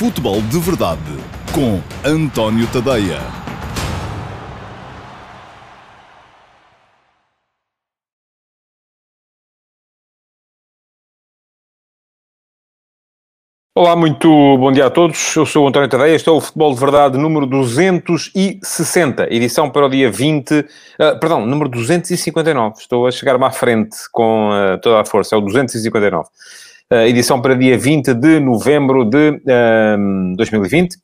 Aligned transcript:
Futebol 0.00 0.40
de 0.40 0.58
Verdade 0.58 1.02
com 1.54 1.78
António 2.02 2.66
Tadeia. 2.68 3.18
Olá, 13.76 13.94
muito 13.94 14.26
bom 14.56 14.72
dia 14.72 14.86
a 14.86 14.90
todos. 14.90 15.36
Eu 15.36 15.44
sou 15.44 15.66
o 15.66 15.68
António 15.68 15.86
Tadeia. 15.86 16.14
Este 16.14 16.30
é 16.30 16.32
o 16.32 16.40
Futebol 16.40 16.72
de 16.72 16.80
Verdade 16.80 17.18
número 17.18 17.44
260, 17.44 19.26
edição 19.30 19.68
para 19.68 19.84
o 19.84 19.90
dia 19.90 20.10
20, 20.10 20.60
uh, 20.60 20.64
perdão, 21.20 21.44
número 21.44 21.68
259. 21.68 22.76
Estou 22.78 23.06
a 23.06 23.10
chegar-me 23.10 23.44
à 23.44 23.50
frente 23.50 23.98
com 24.10 24.48
uh, 24.48 24.80
toda 24.80 25.02
a 25.02 25.04
força, 25.04 25.34
é 25.34 25.38
o 25.38 25.42
259. 25.42 26.26
Uh, 26.92 27.06
edição 27.06 27.40
para 27.40 27.54
dia 27.54 27.78
20 27.78 28.14
de 28.14 28.40
novembro 28.40 29.04
de 29.04 29.40
2020. 30.36 30.96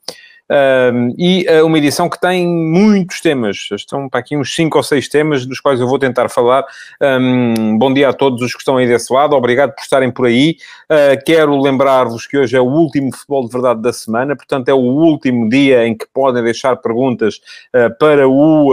Um, 0.48 1.12
e 1.18 1.44
uh, 1.48 1.66
uma 1.66 1.76
edição 1.76 2.08
que 2.08 2.20
tem 2.20 2.46
muitos 2.46 3.20
temas, 3.20 3.68
estão 3.72 4.08
para 4.08 4.20
aqui 4.20 4.36
uns 4.36 4.54
5 4.54 4.76
ou 4.76 4.82
6 4.82 5.08
temas, 5.08 5.44
dos 5.44 5.58
quais 5.58 5.80
eu 5.80 5.88
vou 5.88 5.98
tentar 5.98 6.28
falar. 6.28 6.64
Um, 7.02 7.76
bom 7.76 7.92
dia 7.92 8.08
a 8.08 8.12
todos 8.12 8.40
os 8.42 8.52
que 8.52 8.58
estão 8.60 8.76
aí 8.76 8.86
desse 8.86 9.12
lado, 9.12 9.34
obrigado 9.34 9.74
por 9.74 9.82
estarem 9.82 10.10
por 10.10 10.26
aí. 10.26 10.56
Uh, 10.90 11.22
quero 11.24 11.60
lembrar-vos 11.60 12.26
que 12.26 12.38
hoje 12.38 12.56
é 12.56 12.60
o 12.60 12.64
último 12.64 13.12
Futebol 13.12 13.46
de 13.46 13.52
Verdade 13.52 13.82
da 13.82 13.92
semana, 13.92 14.36
portanto 14.36 14.68
é 14.68 14.74
o 14.74 14.78
último 14.78 15.48
dia 15.48 15.84
em 15.84 15.96
que 15.96 16.06
podem 16.14 16.44
deixar 16.44 16.76
perguntas 16.76 17.40
uh, 17.74 17.96
para 17.98 18.28
o 18.28 18.72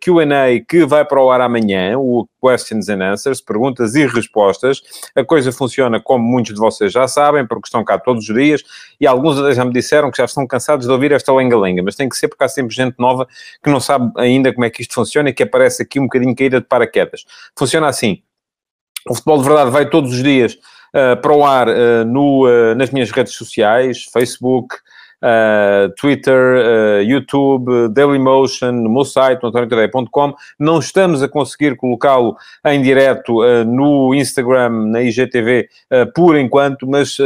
QA 0.00 0.64
que 0.68 0.86
vai 0.86 1.04
para 1.04 1.22
o 1.22 1.30
ar 1.30 1.40
amanhã, 1.40 1.98
o 1.98 2.28
Questions 2.40 2.88
and 2.88 3.02
Answers, 3.02 3.40
perguntas 3.40 3.94
e 3.94 4.06
respostas. 4.06 4.82
A 5.14 5.24
coisa 5.24 5.52
funciona 5.52 6.00
como 6.00 6.24
muitos 6.24 6.54
de 6.54 6.60
vocês 6.60 6.92
já 6.92 7.06
sabem, 7.08 7.46
porque 7.46 7.66
estão 7.66 7.84
cá 7.84 7.98
todos 7.98 8.28
os 8.28 8.34
dias 8.34 8.62
e 9.00 9.06
alguns 9.06 9.54
já 9.54 9.64
me 9.64 9.72
disseram 9.72 10.10
que 10.10 10.18
já 10.18 10.24
estão 10.24 10.46
cansados 10.46 10.86
de 10.86 10.92
ouvir 10.92 11.12
esta 11.12 11.32
lenga-lenga, 11.32 11.82
mas 11.82 11.94
tem 11.94 12.08
que 12.08 12.16
ser 12.16 12.28
porque 12.28 12.44
há 12.44 12.48
sempre 12.48 12.74
gente 12.74 12.96
nova 12.98 13.26
que 13.62 13.70
não 13.70 13.80
sabe 13.80 14.12
ainda 14.16 14.52
como 14.52 14.64
é 14.64 14.70
que 14.70 14.82
isto 14.82 14.94
funciona 14.94 15.30
e 15.30 15.32
que 15.32 15.42
aparece 15.42 15.82
aqui 15.82 15.98
um 15.98 16.04
bocadinho 16.04 16.34
caída 16.34 16.60
de 16.60 16.66
paraquedas. 16.66 17.24
Funciona 17.56 17.88
assim. 17.88 18.22
O 19.08 19.14
Futebol 19.14 19.38
de 19.38 19.44
Verdade 19.44 19.70
vai 19.70 19.88
todos 19.88 20.12
os 20.12 20.22
dias 20.22 20.54
uh, 20.54 21.20
para 21.20 21.32
o 21.32 21.44
ar 21.44 21.68
uh, 21.68 22.04
no, 22.06 22.46
uh, 22.46 22.74
nas 22.74 22.90
minhas 22.90 23.10
redes 23.10 23.34
sociais, 23.34 24.04
Facebook, 24.12 24.76
uh, 25.22 25.92
Twitter, 25.96 26.34
uh, 26.34 27.02
YouTube, 27.02 27.88
Dailymotion, 27.90 28.72
no 28.72 28.90
meu 28.90 29.04
site, 29.04 29.42
no 29.42 29.48
antoniotadeia.com. 29.48 30.34
Não 30.58 30.78
estamos 30.78 31.22
a 31.22 31.28
conseguir 31.28 31.76
colocá-lo 31.76 32.36
em 32.64 32.82
direto 32.82 33.42
uh, 33.42 33.64
no 33.64 34.14
Instagram, 34.14 34.86
na 34.86 35.02
IGTV, 35.02 35.68
por 36.14 36.36
enquanto, 36.36 36.86
mas 36.86 37.16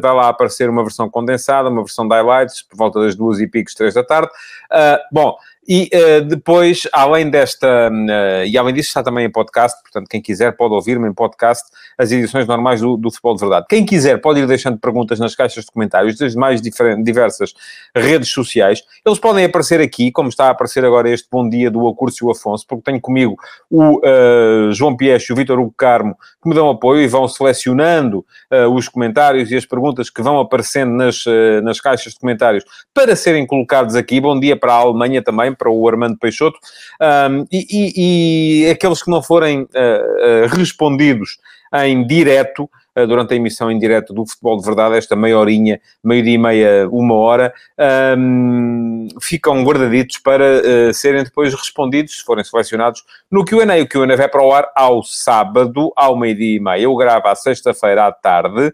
vai 0.00 0.14
lá 0.14 0.28
aparecer 0.28 0.68
uma 0.68 0.82
versão 0.82 1.08
condensada, 1.08 1.68
uma 1.68 1.82
versão 1.82 2.06
de 2.06 2.14
highlights, 2.14 2.62
por 2.62 2.76
volta 2.76 3.00
das 3.00 3.14
duas 3.14 3.40
e 3.40 3.46
picos, 3.46 3.74
três 3.74 3.94
da 3.94 4.02
tarde. 4.02 4.30
bom, 5.12 5.36
e 5.68 5.90
uh, 5.92 6.24
depois, 6.24 6.88
além 6.94 7.28
desta, 7.28 7.90
uh, 7.90 8.46
e 8.46 8.56
além 8.56 8.72
disso, 8.72 8.88
está 8.88 9.02
também 9.02 9.26
em 9.26 9.30
podcast, 9.30 9.78
portanto, 9.82 10.08
quem 10.08 10.22
quiser 10.22 10.56
pode 10.56 10.72
ouvir-me 10.72 11.06
em 11.06 11.12
podcast 11.12 11.64
as 11.98 12.10
edições 12.10 12.46
normais 12.46 12.80
do, 12.80 12.96
do 12.96 13.10
Futebol 13.10 13.34
de 13.34 13.40
Verdade. 13.40 13.66
Quem 13.68 13.84
quiser 13.84 14.18
pode 14.18 14.40
ir 14.40 14.46
deixando 14.46 14.78
perguntas 14.78 15.20
nas 15.20 15.34
caixas 15.34 15.66
de 15.66 15.70
comentários 15.70 16.16
das 16.16 16.34
mais 16.34 16.62
diversas 16.62 17.52
redes 17.94 18.30
sociais. 18.30 18.82
Eles 19.04 19.18
podem 19.18 19.44
aparecer 19.44 19.78
aqui, 19.78 20.10
como 20.10 20.30
está 20.30 20.46
a 20.46 20.50
aparecer 20.50 20.86
agora 20.86 21.10
este 21.10 21.28
bom 21.30 21.46
dia 21.46 21.70
do 21.70 21.86
Acúrcio 21.86 22.30
Afonso, 22.30 22.64
porque 22.66 22.84
tenho 22.84 23.00
comigo 23.00 23.36
o 23.70 23.98
uh, 23.98 24.72
João 24.72 24.96
Piecho 24.96 25.32
e 25.32 25.34
o 25.34 25.36
Vítor 25.36 25.58
Hugo 25.58 25.74
Carmo, 25.76 26.16
que 26.42 26.48
me 26.48 26.54
dão 26.54 26.70
apoio 26.70 27.02
e 27.02 27.06
vão 27.06 27.28
selecionando 27.28 28.24
os 28.72 28.88
comentários 28.88 29.50
e 29.50 29.56
as 29.56 29.66
perguntas 29.66 30.08
que 30.08 30.22
vão 30.22 30.38
aparecendo 30.38 30.92
nas, 30.92 31.24
nas 31.62 31.80
caixas 31.80 32.14
de 32.14 32.18
comentários 32.18 32.64
para 32.94 33.14
serem 33.14 33.46
colocados 33.46 33.94
aqui. 33.94 34.20
Bom 34.20 34.38
dia 34.38 34.56
para 34.56 34.72
a 34.72 34.76
Alemanha 34.76 35.22
também 35.22 35.54
para 35.58 35.70
o 35.70 35.88
Armando 35.88 36.16
Peixoto, 36.18 36.58
um, 37.30 37.44
e, 37.50 37.66
e, 37.70 38.64
e, 38.66 38.70
aqueles 38.70 39.02
que 39.02 39.10
não 39.10 39.22
forem 39.22 39.62
uh, 39.62 39.64
uh, 39.64 40.56
respondidos 40.56 41.38
em 41.84 42.06
direto, 42.06 42.70
uh, 42.96 43.06
durante 43.06 43.34
a 43.34 43.36
emissão 43.36 43.70
em 43.70 43.78
direto 43.78 44.14
do 44.14 44.24
Futebol 44.26 44.58
de 44.58 44.64
Verdade, 44.64 44.96
esta 44.96 45.14
meia 45.14 45.38
horinha, 45.38 45.80
meio-dia 46.02 46.34
e 46.34 46.38
meia, 46.38 46.88
uma 46.90 47.14
hora, 47.14 47.52
um, 48.16 49.08
ficam 49.20 49.62
guardaditos 49.64 50.18
para 50.18 50.92
serem 50.94 51.24
depois 51.24 51.52
respondidos, 51.52 52.18
se 52.18 52.24
forem 52.24 52.44
selecionados, 52.44 53.04
no 53.30 53.44
Q&A. 53.44 53.82
O 53.82 53.88
Q&A 53.88 54.16
vai 54.16 54.28
para 54.28 54.42
o 54.42 54.52
ar 54.52 54.70
ao 54.74 55.02
sábado, 55.02 55.92
ao 55.96 56.16
meio-dia 56.16 56.56
e 56.56 56.60
meia. 56.60 56.82
Eu 56.82 56.96
gravo 56.96 57.28
à 57.28 57.34
sexta-feira 57.34 58.06
à 58.06 58.12
tarde, 58.12 58.72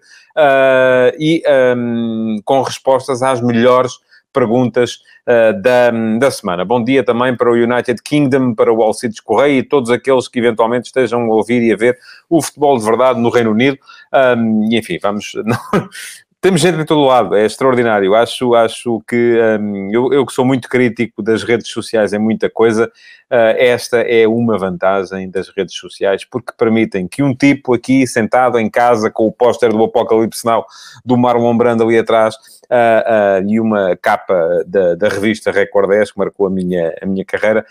e 1.18 1.42
um, 1.76 2.36
com 2.44 2.62
respostas 2.62 3.22
às 3.22 3.40
melhores 3.40 3.98
perguntas 4.34 4.96
uh, 5.26 5.58
da, 5.62 5.90
da 6.18 6.30
semana. 6.30 6.64
Bom 6.64 6.82
dia 6.82 7.04
também 7.04 7.34
para 7.34 7.50
o 7.50 7.54
United 7.54 8.02
Kingdom, 8.02 8.54
para 8.54 8.72
o 8.72 8.82
Alcides 8.82 9.20
Correia 9.20 9.60
e 9.60 9.62
todos 9.62 9.90
aqueles 9.90 10.28
que 10.28 10.40
eventualmente 10.40 10.86
estejam 10.86 11.22
a 11.22 11.34
ouvir 11.34 11.62
e 11.62 11.72
a 11.72 11.76
ver 11.76 11.96
o 12.28 12.42
futebol 12.42 12.76
de 12.76 12.84
verdade 12.84 13.20
no 13.20 13.30
Reino 13.30 13.52
Unido. 13.52 13.78
Um, 14.36 14.68
e 14.70 14.76
enfim, 14.76 14.98
vamos. 15.00 15.32
Temos 16.44 16.60
gente 16.60 16.76
de 16.76 16.84
todo 16.84 17.06
lado, 17.06 17.34
é 17.34 17.46
extraordinário. 17.46 18.14
Acho, 18.14 18.54
acho 18.54 19.02
que 19.08 19.38
um, 19.58 19.90
eu, 19.90 20.12
eu 20.12 20.26
que 20.26 20.32
sou 20.34 20.44
muito 20.44 20.68
crítico 20.68 21.22
das 21.22 21.42
redes 21.42 21.68
sociais 21.68 22.12
em 22.12 22.18
muita 22.18 22.50
coisa, 22.50 22.92
esta 23.58 23.98
é 23.98 24.26
uma 24.26 24.58
vantagem 24.58 25.28
das 25.30 25.48
redes 25.48 25.76
sociais, 25.76 26.24
porque 26.24 26.52
permitem 26.56 27.08
que 27.08 27.22
um 27.22 27.34
tipo 27.34 27.74
aqui 27.74 28.06
sentado 28.06 28.58
em 28.58 28.70
casa 28.70 29.10
com 29.10 29.26
o 29.26 29.32
póster 29.32 29.70
do 29.70 29.82
Apocalipse 29.82 30.44
Now 30.44 30.64
do 31.04 31.16
Marlon 31.16 31.56
Brando 31.56 31.82
ali 31.84 31.98
atrás 31.98 32.36
uh, 32.64 33.42
uh, 33.44 33.48
e 33.48 33.60
uma 33.60 33.96
capa 33.96 34.64
da, 34.66 34.94
da 34.94 35.08
revista 35.08 35.50
Record 35.50 35.88
10, 35.88 36.12
que 36.12 36.18
marcou 36.18 36.46
a 36.46 36.50
minha, 36.50 36.94
a 37.00 37.06
minha 37.06 37.24
carreira, 37.24 37.64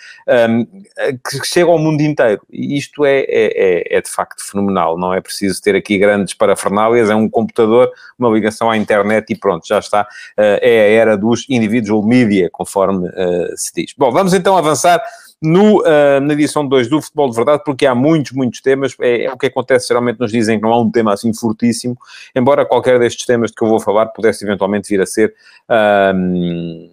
um, 0.50 0.66
que 0.66 1.46
chega 1.46 1.70
ao 1.70 1.80
mundo 1.80 2.02
inteiro. 2.02 2.42
E 2.52 2.78
isto 2.78 3.06
é, 3.06 3.20
é, 3.20 3.26
é, 3.28 3.98
é 3.98 4.02
de 4.02 4.10
facto 4.10 4.42
fenomenal. 4.42 4.98
Não 4.98 5.14
é 5.14 5.22
preciso 5.22 5.62
ter 5.62 5.76
aqui 5.76 5.98
grandes 5.98 6.34
parafernálias, 6.34 7.10
é 7.10 7.16
um 7.16 7.30
computador, 7.30 7.92
uma 8.18 8.30
ligação 8.30 8.70
à 8.70 8.78
internet 8.78 9.32
e 9.32 9.36
pronto, 9.36 9.68
já 9.68 9.80
está. 9.80 10.04
Uh, 10.38 10.60
é 10.62 10.80
a 10.80 10.90
era 11.04 11.18
dos 11.18 11.46
individual 11.50 12.04
media, 12.04 12.50
conforme 12.52 13.10
se 13.56 13.72
diz. 13.76 13.94
Bom, 13.98 14.12
vamos 14.12 14.34
então 14.34 14.58
avançar 14.58 15.02
no, 15.44 15.82
uh, 15.82 16.22
na 16.22 16.34
edição 16.34 16.66
2 16.66 16.88
do 16.88 17.02
Futebol 17.02 17.30
de 17.30 17.36
Verdade, 17.36 17.64
porque 17.66 17.86
há 17.86 17.94
muitos, 17.94 18.32
muitos 18.32 18.62
temas. 18.62 18.96
É, 19.02 19.26
é, 19.26 19.32
o 19.32 19.38
que 19.38 19.48
acontece, 19.48 19.90
geralmente 19.90 20.18
nos 20.18 20.32
dizem 20.32 20.58
que 20.58 20.64
não 20.64 20.72
há 20.72 20.80
um 20.80 20.90
tema 20.90 21.14
assim 21.14 21.34
fortíssimo, 21.34 21.98
embora 22.34 22.66
qualquer 22.66 22.98
destes 22.98 23.26
temas 23.26 23.50
de 23.50 23.58
que 23.58 23.64
eu 23.64 23.68
vou 23.68 23.80
falar 23.80 24.06
pudesse 24.08 24.46
eventualmente 24.46 24.88
vir 24.88 25.02
a 25.02 25.06
ser. 25.06 25.36
Uh, 25.70 26.90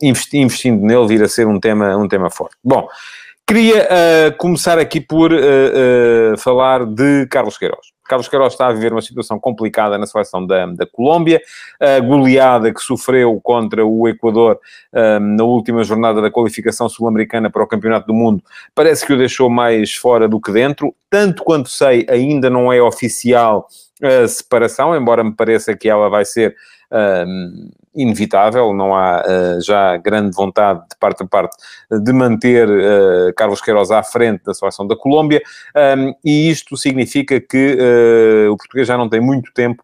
investindo 0.00 0.80
nele, 0.80 1.08
vir 1.08 1.22
a 1.24 1.28
ser 1.28 1.48
um 1.48 1.58
tema, 1.58 1.96
um 1.96 2.06
tema 2.06 2.30
forte. 2.30 2.54
Bom, 2.62 2.86
queria 3.48 3.88
uh, 3.88 4.36
começar 4.36 4.78
aqui 4.78 5.00
por 5.00 5.30
falar 6.36 6.84
de 6.84 7.26
Carlos 7.28 7.56
Queiroz. 7.56 7.88
Carlos 8.08 8.28
Queiroz 8.28 8.52
está 8.52 8.68
a 8.68 8.72
viver 8.72 8.92
uma 8.92 9.00
situação 9.02 9.38
complicada 9.38 9.96
na 9.96 10.06
seleção 10.06 10.46
da, 10.46 10.66
da 10.66 10.86
Colômbia. 10.86 11.40
A 11.80 12.00
goleada 12.00 12.72
que 12.72 12.80
sofreu 12.80 13.38
contra 13.42 13.84
o 13.86 14.06
Equador 14.06 14.58
um, 14.92 15.36
na 15.36 15.44
última 15.44 15.82
jornada 15.82 16.20
da 16.20 16.30
qualificação 16.30 16.88
sul-americana 16.88 17.50
para 17.50 17.62
o 17.62 17.66
Campeonato 17.66 18.06
do 18.06 18.14
Mundo 18.14 18.42
parece 18.74 19.06
que 19.06 19.12
o 19.12 19.18
deixou 19.18 19.48
mais 19.48 19.94
fora 19.94 20.28
do 20.28 20.40
que 20.40 20.52
dentro. 20.52 20.94
Tanto 21.10 21.42
quanto 21.42 21.70
sei, 21.70 22.06
ainda 22.08 22.50
não 22.50 22.72
é 22.72 22.82
oficial 22.82 23.66
a 24.02 24.28
separação, 24.28 24.94
embora 24.96 25.24
me 25.24 25.34
pareça 25.34 25.76
que 25.76 25.88
ela 25.88 26.08
vai 26.08 26.24
ser 26.24 26.54
inevitável, 27.94 28.72
não 28.72 28.94
há 28.94 29.22
uh, 29.22 29.60
já 29.60 29.96
grande 29.96 30.34
vontade 30.34 30.80
de 30.80 30.96
parte 30.98 31.22
a 31.22 31.26
parte 31.26 31.56
de 31.90 32.12
manter 32.12 32.68
uh, 32.68 33.34
Carlos 33.36 33.60
Queiroz 33.60 33.90
à 33.90 34.02
frente 34.02 34.44
da 34.44 34.54
seleção 34.54 34.86
da 34.86 34.96
Colômbia, 34.96 35.42
um, 35.98 36.14
e 36.24 36.48
isto 36.48 36.76
significa 36.76 37.40
que 37.40 37.76
uh, 37.76 38.52
o 38.52 38.56
português 38.56 38.86
já 38.86 38.96
não 38.96 39.08
tem 39.08 39.20
muito 39.20 39.52
tempo 39.52 39.82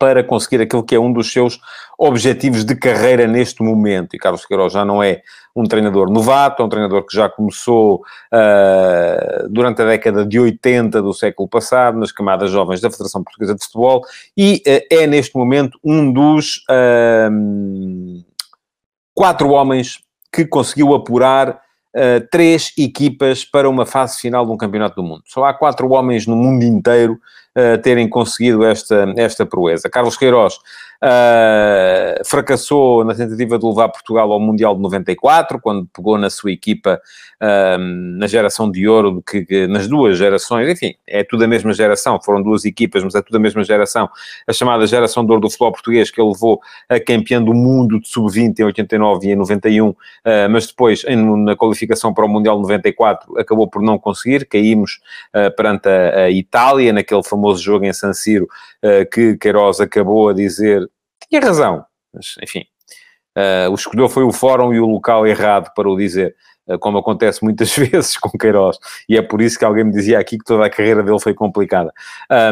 para 0.00 0.24
conseguir 0.24 0.62
aquilo 0.62 0.82
que 0.82 0.94
é 0.94 0.98
um 0.98 1.12
dos 1.12 1.30
seus 1.30 1.60
objetivos 1.98 2.64
de 2.64 2.74
carreira 2.74 3.26
neste 3.26 3.62
momento. 3.62 4.16
E 4.16 4.18
Carlos 4.18 4.46
Queiroz 4.46 4.72
já 4.72 4.82
não 4.82 5.02
é 5.02 5.20
um 5.54 5.64
treinador 5.64 6.10
novato, 6.10 6.62
é 6.62 6.64
um 6.64 6.70
treinador 6.70 7.04
que 7.04 7.14
já 7.14 7.28
começou 7.28 7.96
uh, 8.32 9.48
durante 9.50 9.82
a 9.82 9.84
década 9.84 10.24
de 10.24 10.40
80 10.40 11.02
do 11.02 11.12
século 11.12 11.46
passado, 11.46 11.98
nas 11.98 12.10
camadas 12.10 12.50
jovens 12.50 12.80
da 12.80 12.90
Federação 12.90 13.22
Portuguesa 13.22 13.54
de 13.54 13.62
Futebol, 13.62 14.02
e 14.34 14.62
uh, 14.66 14.86
é 14.90 15.06
neste 15.06 15.36
momento 15.36 15.78
um 15.84 16.10
dos 16.10 16.64
uh, 16.70 18.24
quatro 19.12 19.50
homens 19.50 19.98
que 20.32 20.46
conseguiu 20.46 20.94
apurar 20.94 21.60
Uh, 21.92 22.22
três 22.30 22.72
equipas 22.78 23.44
para 23.44 23.68
uma 23.68 23.84
fase 23.84 24.20
final 24.20 24.46
de 24.46 24.52
um 24.52 24.56
campeonato 24.56 24.94
do 24.94 25.02
mundo. 25.02 25.24
Só 25.26 25.44
há 25.44 25.52
quatro 25.52 25.90
homens 25.90 26.24
no 26.24 26.36
mundo 26.36 26.62
inteiro 26.62 27.18
uh, 27.56 27.80
terem 27.82 28.08
conseguido 28.08 28.64
esta, 28.64 29.12
esta 29.16 29.46
proeza. 29.46 29.88
Carlos 29.88 30.16
Queiroz 30.16 30.58
Uh, 31.02 32.22
fracassou 32.26 33.02
na 33.06 33.14
tentativa 33.14 33.58
de 33.58 33.64
levar 33.64 33.88
Portugal 33.88 34.30
ao 34.30 34.38
Mundial 34.38 34.76
de 34.76 34.82
94, 34.82 35.58
quando 35.58 35.88
pegou 35.94 36.18
na 36.18 36.28
sua 36.28 36.52
equipa 36.52 37.00
uh, 37.42 37.78
na 38.18 38.26
geração 38.26 38.70
de 38.70 38.86
ouro, 38.86 39.22
que, 39.26 39.46
que, 39.46 39.66
nas 39.66 39.88
duas 39.88 40.18
gerações, 40.18 40.68
enfim, 40.68 40.94
é 41.06 41.24
tudo 41.24 41.42
a 41.42 41.46
mesma 41.46 41.72
geração, 41.72 42.20
foram 42.22 42.42
duas 42.42 42.66
equipas, 42.66 43.02
mas 43.02 43.14
é 43.14 43.22
tudo 43.22 43.36
a 43.36 43.40
mesma 43.40 43.64
geração, 43.64 44.10
a 44.46 44.52
chamada 44.52 44.86
geração 44.86 45.24
de 45.24 45.30
ouro 45.30 45.40
do 45.40 45.48
futebol 45.48 45.72
português, 45.72 46.10
que 46.10 46.20
ele 46.20 46.28
levou 46.28 46.60
a 46.86 47.00
campeão 47.00 47.42
do 47.42 47.54
mundo 47.54 47.98
de 47.98 48.06
sub-20 48.06 48.58
em 48.58 48.64
89 48.64 49.26
e 49.26 49.32
em 49.32 49.36
91, 49.36 49.88
uh, 49.88 49.96
ah, 50.22 50.48
mas 50.50 50.66
depois, 50.66 51.02
em, 51.08 51.16
na 51.16 51.56
qualificação 51.56 52.12
para 52.12 52.26
o 52.26 52.28
Mundial 52.28 52.56
de 52.56 52.62
94, 52.64 53.38
acabou 53.38 53.66
por 53.66 53.80
não 53.80 53.98
conseguir, 53.98 54.44
caímos 54.44 55.00
perante 55.56 55.88
a, 55.88 56.24
a, 56.24 56.30
Itália, 56.30 56.92
naquele 56.92 57.22
famoso 57.22 57.39
jogo 57.62 57.84
em 57.84 57.92
San 57.92 58.12
Siro, 58.12 58.48
que 59.12 59.36
Queiroz 59.36 59.80
acabou 59.80 60.28
a 60.28 60.32
dizer 60.32 60.88
tinha 61.30 61.40
razão, 61.40 61.84
mas 62.12 62.34
enfim. 62.42 62.64
Uh, 63.38 63.70
o 63.70 63.74
escolheu 63.76 64.08
foi 64.08 64.24
o 64.24 64.32
fórum 64.32 64.74
e 64.74 64.80
o 64.80 64.86
local 64.86 65.24
errado 65.24 65.70
para 65.76 65.88
o 65.88 65.96
dizer, 65.96 66.34
uh, 66.66 66.76
como 66.80 66.98
acontece 66.98 67.44
muitas 67.44 67.70
vezes 67.78 68.16
com 68.16 68.36
Queiroz, 68.36 68.76
e 69.08 69.16
é 69.16 69.22
por 69.22 69.40
isso 69.40 69.56
que 69.56 69.64
alguém 69.64 69.84
me 69.84 69.92
dizia 69.92 70.18
aqui 70.18 70.36
que 70.36 70.44
toda 70.44 70.66
a 70.66 70.70
carreira 70.70 71.04
dele 71.04 71.20
foi 71.20 71.32
complicada. 71.32 71.92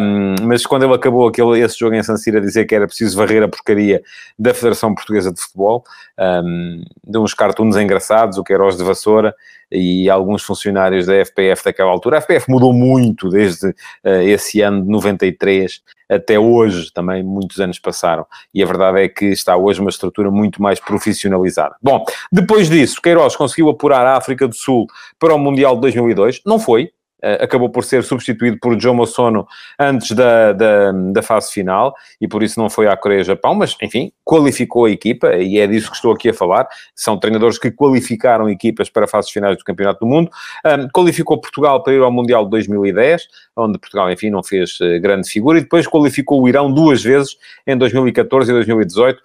Um, 0.00 0.36
mas 0.42 0.64
quando 0.64 0.84
ele 0.84 0.94
acabou 0.94 1.26
aquele, 1.26 1.60
esse 1.60 1.76
jogo 1.76 1.96
em 1.96 2.02
San 2.04 2.16
Siro 2.16 2.38
a 2.38 2.40
dizer 2.40 2.64
que 2.66 2.74
era 2.76 2.86
preciso 2.86 3.16
varrer 3.16 3.42
a 3.42 3.48
porcaria 3.48 4.00
da 4.38 4.54
Federação 4.54 4.94
Portuguesa 4.94 5.32
de 5.32 5.40
Futebol, 5.40 5.82
um, 6.16 6.84
deu 7.04 7.22
uns 7.22 7.34
cartoons 7.34 7.76
engraçados, 7.76 8.38
o 8.38 8.44
Queiroz 8.44 8.76
de 8.76 8.84
vassoura, 8.84 9.34
e 9.70 10.08
alguns 10.08 10.42
funcionários 10.42 11.06
da 11.06 11.14
FPF 11.14 11.64
daquela 11.64 11.90
altura. 11.90 12.18
A 12.18 12.20
FPF 12.20 12.50
mudou 12.50 12.72
muito 12.72 13.28
desde 13.28 13.68
uh, 13.68 14.22
esse 14.22 14.60
ano 14.60 14.82
de 14.82 14.88
93 14.88 15.82
até 16.08 16.38
hoje, 16.38 16.90
também 16.92 17.22
muitos 17.22 17.60
anos 17.60 17.78
passaram. 17.78 18.26
E 18.54 18.62
a 18.62 18.66
verdade 18.66 19.02
é 19.02 19.08
que 19.08 19.26
está 19.26 19.56
hoje 19.56 19.80
uma 19.80 19.90
estrutura 19.90 20.30
muito 20.30 20.62
mais 20.62 20.80
profissionalizada. 20.80 21.76
Bom, 21.82 22.04
depois 22.32 22.68
disso, 22.70 23.00
Queiroz 23.02 23.36
conseguiu 23.36 23.68
apurar 23.68 24.06
a 24.06 24.16
África 24.16 24.48
do 24.48 24.54
Sul 24.54 24.86
para 25.18 25.34
o 25.34 25.38
Mundial 25.38 25.74
de 25.74 25.82
2002. 25.82 26.40
Não 26.46 26.58
foi, 26.58 26.90
acabou 27.22 27.68
por 27.68 27.84
ser 27.84 28.02
substituído 28.04 28.58
por 28.60 28.78
Joe 28.80 28.94
Mossono 28.94 29.46
antes 29.78 30.12
da, 30.12 30.52
da, 30.52 30.92
da, 30.92 31.22
fase 31.22 31.52
final 31.52 31.94
e 32.20 32.28
por 32.28 32.42
isso 32.42 32.60
não 32.60 32.70
foi 32.70 32.86
à 32.86 32.96
Coreia-Japão, 32.96 33.54
mas 33.54 33.76
enfim, 33.82 34.12
qualificou 34.24 34.84
a 34.84 34.90
equipa 34.90 35.34
e 35.36 35.58
é 35.58 35.66
disso 35.66 35.90
que 35.90 35.96
estou 35.96 36.12
aqui 36.12 36.28
a 36.28 36.34
falar. 36.34 36.68
São 36.94 37.18
treinadores 37.18 37.58
que 37.58 37.70
qualificaram 37.70 38.48
equipas 38.48 38.88
para 38.88 39.06
fases 39.06 39.30
finais 39.30 39.56
do 39.56 39.64
Campeonato 39.64 40.00
do 40.00 40.06
Mundo. 40.06 40.30
Um, 40.64 40.88
qualificou 40.88 41.40
Portugal 41.40 41.82
para 41.82 41.94
ir 41.94 42.02
ao 42.02 42.12
Mundial 42.12 42.44
de 42.44 42.50
2010, 42.50 43.22
onde 43.56 43.78
Portugal, 43.78 44.10
enfim, 44.10 44.30
não 44.30 44.42
fez 44.42 44.78
uh, 44.80 45.00
grande 45.00 45.28
figura, 45.28 45.58
e 45.58 45.62
depois 45.62 45.86
qualificou 45.86 46.42
o 46.42 46.48
Irão 46.48 46.72
duas 46.72 47.02
vezes, 47.02 47.36
em 47.66 47.76
2014 47.76 48.50
e 48.50 48.54
2018, 48.54 49.22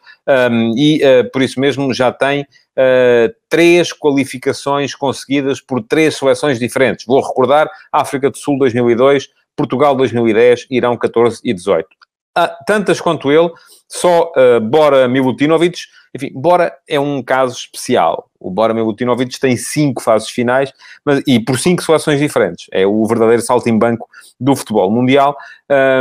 um, 0.51 0.77
e 0.77 1.01
uh, 1.03 1.29
por 1.31 1.41
isso 1.41 1.59
mesmo 1.59 1.93
já 1.93 2.11
tem 2.11 2.45
uh, 2.77 3.33
três 3.49 3.91
qualificações 3.91 4.95
conseguidas 4.95 5.61
por 5.61 5.81
três 5.81 6.15
seleções 6.17 6.59
diferentes. 6.59 7.05
Vou 7.05 7.21
recordar: 7.21 7.69
África 7.91 8.29
do 8.29 8.37
Sul 8.37 8.57
2002, 8.57 9.29
Portugal 9.55 9.95
2010, 9.95 10.67
Irão 10.69 10.97
14 10.97 11.39
e 11.43 11.53
18. 11.53 11.87
Ah, 12.35 12.47
tantas 12.65 12.99
quanto 12.99 13.31
ele, 13.31 13.51
só 13.87 14.31
uh, 14.35 14.59
Bora 14.59 15.07
Milutinovic, 15.07 15.81
enfim, 16.15 16.31
Bora 16.33 16.75
é 16.87 16.99
um 16.99 17.21
caso 17.21 17.55
especial. 17.55 18.29
O 18.39 18.49
Bora 18.49 18.73
Milutinovic 18.73 19.39
tem 19.39 19.55
cinco 19.55 20.01
fases 20.01 20.29
finais 20.29 20.73
mas, 21.05 21.21
e 21.27 21.39
por 21.39 21.59
cinco 21.59 21.83
seleções 21.83 22.19
diferentes. 22.19 22.67
É 22.71 22.85
o 22.85 23.05
verdadeiro 23.05 23.41
salto 23.41 23.67
em 23.67 23.77
banco 23.77 24.07
do 24.39 24.55
futebol 24.55 24.91
mundial. 24.91 25.35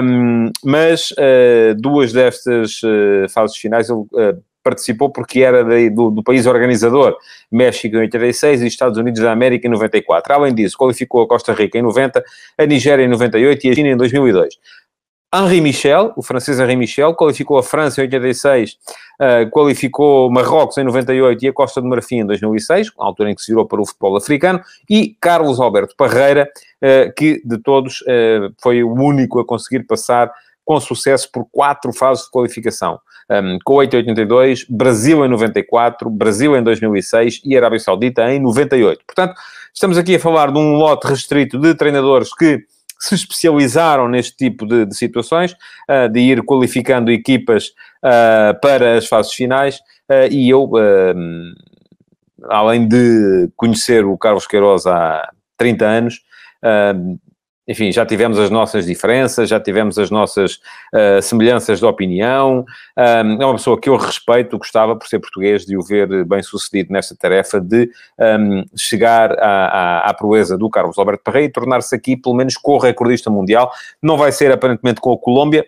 Um, 0.02 0.50
mas 0.64 1.12
uh, 1.12 1.74
duas 1.78 2.12
destas 2.12 2.82
uh, 2.82 3.28
fases 3.28 3.56
finais 3.56 3.88
ele 3.88 4.04
participou 4.62 5.10
porque 5.10 5.40
era 5.40 5.64
de, 5.64 5.90
do, 5.90 6.10
do, 6.10 6.22
país 6.22 6.46
organizador, 6.46 7.16
México 7.50 7.96
em 7.96 8.00
86 8.00 8.62
e 8.62 8.66
Estados 8.66 8.98
Unidos 8.98 9.20
da 9.20 9.32
América 9.32 9.66
em 9.66 9.70
94. 9.70 10.32
Além 10.32 10.54
disso, 10.54 10.76
qualificou 10.76 11.22
a 11.22 11.28
Costa 11.28 11.52
Rica 11.52 11.78
em 11.78 11.82
90, 11.82 12.22
a 12.58 12.66
Nigéria 12.66 13.04
em 13.04 13.08
98 13.08 13.66
e 13.66 13.70
a 13.70 13.74
China 13.74 13.88
em 13.88 13.96
2002. 13.96 14.56
Henri 15.34 15.62
Michel, 15.62 16.12
o 16.14 16.22
francês 16.22 16.60
Henri 16.60 16.76
Michel, 16.76 17.14
qualificou 17.14 17.56
a 17.56 17.62
França 17.62 18.02
em 18.02 18.04
86, 18.04 18.72
uh, 18.72 19.50
qualificou 19.50 20.30
Marrocos 20.30 20.76
em 20.76 20.84
98 20.84 21.42
e 21.42 21.48
a 21.48 21.52
Costa 21.54 21.80
do 21.80 21.88
Marfim 21.88 22.16
em 22.16 22.26
2006, 22.26 22.92
a 23.00 23.06
altura 23.06 23.30
em 23.30 23.34
que 23.34 23.40
se 23.40 23.50
virou 23.50 23.66
para 23.66 23.80
o 23.80 23.86
futebol 23.86 24.14
africano, 24.14 24.60
e 24.90 25.16
Carlos 25.18 25.58
Alberto 25.58 25.96
Parreira, 25.96 26.46
uh, 26.82 27.10
que 27.16 27.40
de 27.46 27.56
todos 27.56 28.02
uh, 28.02 28.52
foi 28.60 28.82
o 28.84 28.92
único 28.92 29.40
a 29.40 29.46
conseguir 29.46 29.84
passar 29.84 30.30
com 30.66 30.78
sucesso 30.78 31.30
por 31.32 31.46
quatro 31.50 31.94
fases 31.94 32.26
de 32.26 32.30
qualificação. 32.30 33.00
Um, 33.30 33.58
Kuwait 33.64 33.94
em 33.94 33.98
82, 33.98 34.66
Brasil 34.68 35.24
em 35.24 35.28
94, 35.28 36.10
Brasil 36.10 36.56
em 36.56 36.62
2006 36.62 37.40
e 37.44 37.56
Arábia 37.56 37.78
Saudita 37.78 38.30
em 38.32 38.40
98. 38.40 39.02
Portanto, 39.06 39.34
estamos 39.72 39.96
aqui 39.96 40.16
a 40.16 40.20
falar 40.20 40.52
de 40.52 40.58
um 40.58 40.74
lote 40.74 41.06
restrito 41.06 41.58
de 41.58 41.74
treinadores 41.74 42.34
que 42.34 42.64
se 42.98 43.16
especializaram 43.16 44.08
neste 44.08 44.36
tipo 44.36 44.64
de, 44.64 44.86
de 44.86 44.96
situações, 44.96 45.52
uh, 45.90 46.08
de 46.08 46.20
ir 46.20 46.42
qualificando 46.44 47.10
equipas 47.10 47.68
uh, 48.04 48.58
para 48.60 48.96
as 48.96 49.08
fases 49.08 49.32
finais, 49.32 49.80
uh, 50.08 50.30
e 50.30 50.48
eu, 50.48 50.70
além 52.48 52.86
de 52.86 53.50
conhecer 53.56 54.04
o 54.04 54.16
Carlos 54.16 54.46
Queiroz 54.46 54.86
há 54.86 55.32
30 55.56 55.84
anos, 55.84 56.20
enfim, 57.66 57.92
já 57.92 58.04
tivemos 58.04 58.38
as 58.38 58.50
nossas 58.50 58.86
diferenças, 58.86 59.48
já 59.48 59.60
tivemos 59.60 59.98
as 59.98 60.10
nossas 60.10 60.60
uh, 60.92 61.22
semelhanças 61.22 61.78
de 61.78 61.84
opinião. 61.84 62.64
Um, 62.96 63.42
é 63.42 63.46
uma 63.46 63.54
pessoa 63.54 63.80
que 63.80 63.88
eu 63.88 63.96
respeito, 63.96 64.58
gostava, 64.58 64.96
por 64.96 65.06
ser 65.06 65.20
português, 65.20 65.64
de 65.64 65.76
o 65.76 65.82
ver 65.82 66.24
bem 66.24 66.42
sucedido 66.42 66.92
nesta 66.92 67.16
tarefa 67.16 67.60
de 67.60 67.88
um, 68.18 68.64
chegar 68.76 69.32
à, 69.38 69.66
à, 69.66 70.10
à, 70.10 70.14
proeza 70.14 70.58
do 70.58 70.68
Carlos 70.68 70.98
Alberto 70.98 71.22
Parreira 71.22 71.46
e 71.46 71.52
tornar-se 71.52 71.94
aqui, 71.94 72.16
pelo 72.16 72.34
menos, 72.34 72.56
co-recordista 72.56 73.30
mundial. 73.30 73.70
Não 74.02 74.16
vai 74.16 74.32
ser, 74.32 74.50
aparentemente, 74.50 75.00
com 75.00 75.12
a 75.12 75.18
Colômbia, 75.18 75.64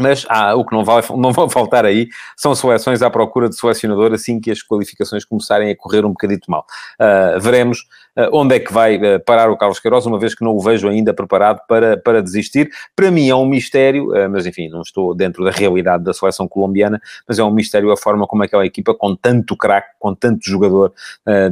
mas 0.00 0.24
ah, 0.28 0.54
o 0.54 0.64
que 0.64 0.74
não 0.74 0.84
vai, 0.84 1.02
não 1.16 1.32
vai 1.32 1.48
faltar 1.50 1.84
aí 1.84 2.08
são 2.36 2.54
seleções 2.54 3.02
à 3.02 3.10
procura 3.10 3.48
de 3.48 3.56
selecionador 3.56 4.12
assim 4.12 4.40
que 4.40 4.50
as 4.50 4.62
qualificações 4.62 5.24
começarem 5.24 5.70
a 5.70 5.76
correr 5.76 6.04
um 6.04 6.10
bocadito 6.10 6.50
mal. 6.50 6.64
Uh, 7.00 7.40
veremos 7.40 7.80
uh, 8.16 8.28
onde 8.32 8.54
é 8.54 8.60
que 8.60 8.72
vai 8.72 8.96
uh, 8.96 9.20
parar 9.24 9.50
o 9.50 9.56
Carlos 9.56 9.80
Queiroz, 9.80 10.06
uma 10.06 10.18
vez 10.18 10.34
que 10.34 10.44
não 10.44 10.54
o 10.54 10.60
vejo 10.60 10.88
ainda 10.88 11.12
preparado 11.12 11.60
para, 11.68 11.96
para 11.96 12.22
desistir. 12.22 12.70
Para 12.94 13.10
mim 13.10 13.28
é 13.28 13.34
um 13.34 13.46
mistério, 13.46 14.08
mas 14.30 14.46
enfim, 14.46 14.68
não 14.68 14.82
estou 14.82 15.14
dentro 15.14 15.44
da 15.44 15.50
realidade 15.50 16.04
da 16.04 16.12
seleção 16.12 16.46
colombiana, 16.46 17.00
mas 17.26 17.38
é 17.38 17.44
um 17.44 17.50
mistério 17.50 17.90
a 17.90 17.96
forma 17.96 18.26
como 18.26 18.42
aquela 18.42 18.64
equipa, 18.64 18.94
com 18.94 19.16
tanto 19.16 19.56
craque, 19.56 19.88
com 19.98 20.14
tanto 20.14 20.48
jogador 20.48 20.92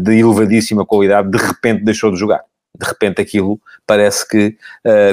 de 0.00 0.18
elevadíssima 0.18 0.84
qualidade, 0.84 1.30
de 1.30 1.38
repente 1.38 1.84
deixou 1.84 2.10
de 2.10 2.18
jogar. 2.18 2.42
De 2.78 2.86
repente 2.86 3.20
aquilo 3.20 3.60
parece 3.86 4.28
que, 4.28 4.56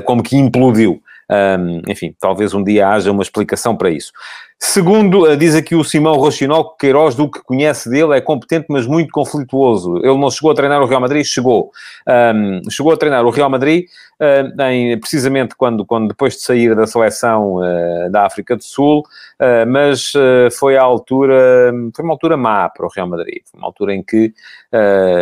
como 0.05 0.21
que 0.21 0.35
implodiu. 0.37 1.01
Um, 1.29 1.81
enfim, 1.87 2.15
talvez 2.19 2.53
um 2.53 2.63
dia 2.63 2.89
haja 2.89 3.11
uma 3.11 3.23
explicação 3.23 3.75
para 3.75 3.89
isso. 3.89 4.11
Segundo, 4.59 5.23
uh, 5.23 5.35
diz 5.35 5.55
aqui 5.55 5.75
o 5.75 5.83
Simão 5.83 6.15
Rochinol 6.15 6.71
que 6.71 6.87
Queiroz, 6.87 7.15
do 7.15 7.29
que 7.29 7.43
conhece 7.43 7.89
dele, 7.89 8.17
é 8.17 8.21
competente, 8.21 8.65
mas 8.69 8.87
muito 8.87 9.11
conflituoso. 9.11 9.97
Ele 9.97 10.17
não 10.17 10.31
chegou 10.31 10.51
a 10.51 10.55
treinar 10.55 10.81
o 10.81 10.85
Real 10.85 11.01
Madrid? 11.01 11.25
Chegou. 11.25 11.71
Um, 12.07 12.61
chegou 12.69 12.93
a 12.93 12.97
treinar 12.97 13.25
o 13.25 13.29
Real 13.29 13.49
Madrid 13.49 13.85
uh, 14.19 14.61
em, 14.63 14.97
precisamente 14.99 15.53
quando, 15.55 15.85
quando 15.85 16.07
depois 16.07 16.35
de 16.35 16.41
sair 16.41 16.75
da 16.75 16.87
seleção 16.87 17.57
uh, 17.57 18.09
da 18.09 18.25
África 18.25 18.55
do 18.55 18.63
Sul, 18.63 19.03
mas 19.67 20.13
foi 20.57 20.77
a 20.77 20.81
altura, 20.81 21.73
foi 21.93 22.05
uma 22.05 22.13
altura 22.13 22.37
má 22.37 22.69
para 22.69 22.85
o 22.85 22.89
Real 22.89 23.07
Madrid. 23.07 23.41
Foi 23.51 23.59
uma 23.59 23.67
altura 23.67 23.93
em 23.93 24.01
que, 24.01 24.33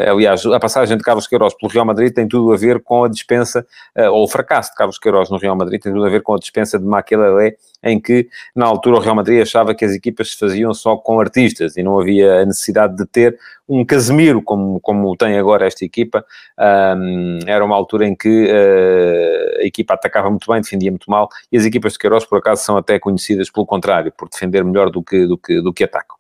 aliás, 0.08 0.46
a 0.46 0.60
passagem 0.60 0.96
de 0.96 1.02
Carlos 1.02 1.26
Queiroz 1.26 1.56
pelo 1.56 1.72
Real 1.72 1.86
Madrid 1.86 2.14
tem 2.14 2.28
tudo 2.28 2.54
a 2.54 2.58
ver 2.58 2.82
com 2.84 3.04
a 3.04 3.10
dispensa, 3.10 3.66
ou 4.12 4.24
o 4.26 4.28
fracasso 4.28 4.70
de 4.70 4.76
Carlos 4.76 5.00
Queiroz 5.00 5.32
no 5.32 5.38
Real 5.38 5.56
Madrid 5.56 5.82
tem 5.82 5.92
tudo 5.92 6.06
a 6.06 6.10
ver 6.10 6.22
com 6.22 6.36
a 6.36 6.38
dispensa 6.38 6.78
de 6.78 6.86
Maquelele, 6.86 7.58
em 7.84 8.00
que, 8.00 8.28
na 8.56 8.68
altura, 8.68 8.98
o 8.98 9.00
Real 9.00 9.16
Madrid 9.16 9.21
achava 9.42 9.76
que 9.76 9.86
as 9.86 9.94
equipas 9.94 10.32
se 10.32 10.38
faziam 10.38 10.74
só 10.74 10.96
com 10.96 11.20
artistas 11.20 11.78
e 11.78 11.84
não 11.84 12.00
havia 12.00 12.42
a 12.42 12.46
necessidade 12.46 12.96
de 12.96 13.06
ter 13.06 13.38
um 13.72 13.86
Casemiro, 13.86 14.42
como, 14.42 14.82
como 14.82 15.16
tem 15.16 15.38
agora 15.38 15.66
esta 15.66 15.86
equipa. 15.86 16.26
Um, 16.60 17.40
era 17.48 17.64
uma 17.64 17.74
altura 17.74 18.06
em 18.06 18.14
que 18.14 18.28
uh, 18.28 19.62
a 19.62 19.64
equipa 19.64 19.94
atacava 19.94 20.30
muito 20.30 20.52
bem, 20.52 20.62
defendia 20.62 20.92
muito 20.92 21.10
mal, 21.10 21.30
e 21.50 21.58
as 21.58 21.64
equipas 21.64 21.94
de 21.94 22.00
Queiroz, 22.00 22.26
por 22.26 22.40
acaso, 22.40 22.66
são 22.66 22.76
até 22.76 23.00
conhecidas 23.00 23.50
pelo 23.50 23.66
contrário, 23.66 24.12
por 24.12 24.28
defender 24.28 24.64
melhor 24.66 24.90
do 24.90 25.02
que, 25.02 25.26
do 25.26 25.38
que, 25.38 25.62
do 25.62 25.72
que 25.72 25.86
atacam. 25.86 26.18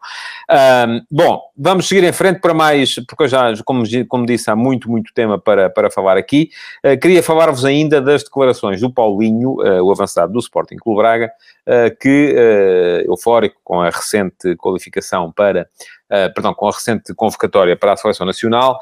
Um, 0.49 1.01
bom, 1.11 1.41
vamos 1.57 1.89
seguir 1.89 2.05
em 2.05 2.13
frente 2.13 2.39
para 2.39 2.53
mais, 2.53 2.95
porque 3.05 3.23
eu 3.23 3.27
já, 3.27 3.53
como, 3.65 3.83
como 4.07 4.25
disse, 4.25 4.49
há 4.49 4.55
muito, 4.55 4.89
muito 4.89 5.13
tema 5.13 5.37
para, 5.37 5.69
para 5.69 5.91
falar 5.91 6.15
aqui. 6.15 6.49
Uh, 6.85 6.97
queria 6.97 7.21
falar-vos 7.21 7.65
ainda 7.65 7.99
das 7.99 8.23
declarações 8.23 8.79
do 8.79 8.89
Paulinho, 8.93 9.55
uh, 9.55 9.83
o 9.83 9.91
avançado 9.91 10.31
do 10.31 10.39
Sporting 10.39 10.77
Clube 10.77 11.01
Braga, 11.01 11.29
que 11.99 12.35
eufórico 13.05 13.59
com 13.63 13.81
a 13.81 13.89
recente 13.89 14.55
qualificação 14.55 15.31
para, 15.31 15.67
uh, 16.09 16.33
perdão, 16.33 16.53
com 16.53 16.67
a 16.67 16.71
recente 16.71 17.13
convocatória 17.13 17.75
para 17.75 17.93
a 17.93 17.97
Seleção 17.97 18.25
Nacional, 18.25 18.79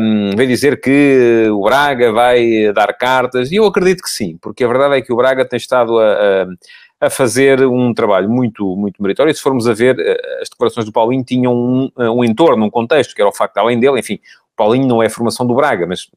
um, 0.00 0.36
veio 0.36 0.48
dizer 0.48 0.80
que 0.80 1.46
o 1.50 1.62
Braga 1.62 2.12
vai 2.12 2.72
dar 2.72 2.92
cartas, 2.94 3.50
e 3.50 3.56
eu 3.56 3.64
acredito 3.64 4.02
que 4.02 4.10
sim, 4.10 4.38
porque 4.40 4.64
a 4.64 4.68
verdade 4.68 4.96
é 4.96 5.02
que 5.02 5.12
o 5.12 5.16
Braga 5.16 5.44
tem 5.44 5.56
estado 5.56 5.98
a, 5.98 6.12
a, 6.12 7.06
a 7.06 7.10
fazer 7.10 7.64
um 7.66 7.92
trabalho 7.94 8.28
muito, 8.28 8.76
muito 8.76 9.02
meritório, 9.02 9.30
e 9.30 9.34
se 9.34 9.42
formos 9.42 9.68
a 9.68 9.72
ver, 9.74 9.96
as 10.40 10.48
declarações 10.48 10.86
do 10.86 10.92
Paulinho 10.92 11.24
tinham 11.24 11.54
um, 11.54 11.90
um 11.96 12.24
entorno, 12.24 12.64
um 12.64 12.70
contexto, 12.70 13.14
que 13.14 13.20
era 13.20 13.28
o 13.28 13.34
facto, 13.34 13.58
além 13.58 13.78
dele, 13.78 14.00
enfim, 14.00 14.18
Paulinho 14.56 14.88
não 14.88 15.02
é 15.02 15.06
a 15.06 15.10
formação 15.10 15.46
do 15.46 15.54
Braga, 15.54 15.86
mas 15.86 16.08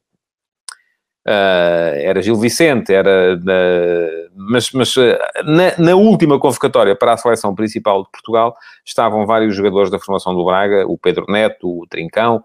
Uh, 1.27 1.93
era 2.01 2.19
Gil 2.21 2.35
Vicente, 2.35 2.91
era. 2.91 3.39
Mas 4.35 4.71
mas 4.71 4.95
uh, 4.95 5.17
na, 5.45 5.77
na, 5.77 5.95
última 5.95 6.39
convocatória 6.39 6.95
para 6.95 7.13
a 7.13 7.17
seleção 7.17 7.53
principal 7.53 8.03
de 8.03 8.09
Portugal 8.09 8.57
estavam 8.83 9.25
vários 9.27 9.55
jogadores 9.55 9.91
da 9.91 9.99
formação 9.99 10.33
do 10.33 10.43
Braga, 10.43 10.83
o 10.87 10.97
Pedro 10.97 11.25
Neto, 11.29 11.81
o 11.81 11.85
Trincão, 11.87 12.43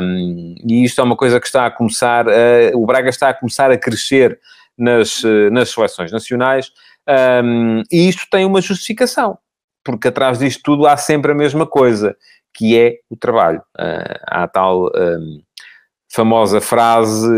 um, 0.00 0.54
e 0.64 0.84
isto 0.84 1.00
é 1.00 1.04
uma 1.04 1.16
coisa 1.16 1.40
que 1.40 1.46
está 1.46 1.66
a 1.66 1.70
começar. 1.70 2.26
o 2.74 2.86
Braga 2.86 3.08
está 3.08 3.30
a 3.30 3.34
começar 3.34 3.72
a 3.72 3.76
crescer 3.76 4.38
nas, 4.78 5.22
nas 5.50 5.70
seleções 5.70 6.12
nacionais, 6.12 6.70
um, 7.42 7.82
e 7.90 8.08
isto 8.08 8.26
tem 8.30 8.44
uma 8.44 8.60
justificação, 8.60 9.36
porque 9.82 10.08
atrás 10.08 10.38
disto 10.38 10.62
tudo 10.62 10.86
há 10.86 10.96
sempre 10.96 11.32
a 11.32 11.34
mesma 11.34 11.66
coisa, 11.66 12.16
que 12.54 12.78
é 12.78 12.98
o 13.10 13.16
trabalho. 13.16 13.62
há 14.28 14.46
tal. 14.46 14.92
Um, 14.94 15.45
famosa 16.16 16.62
frase 16.62 17.28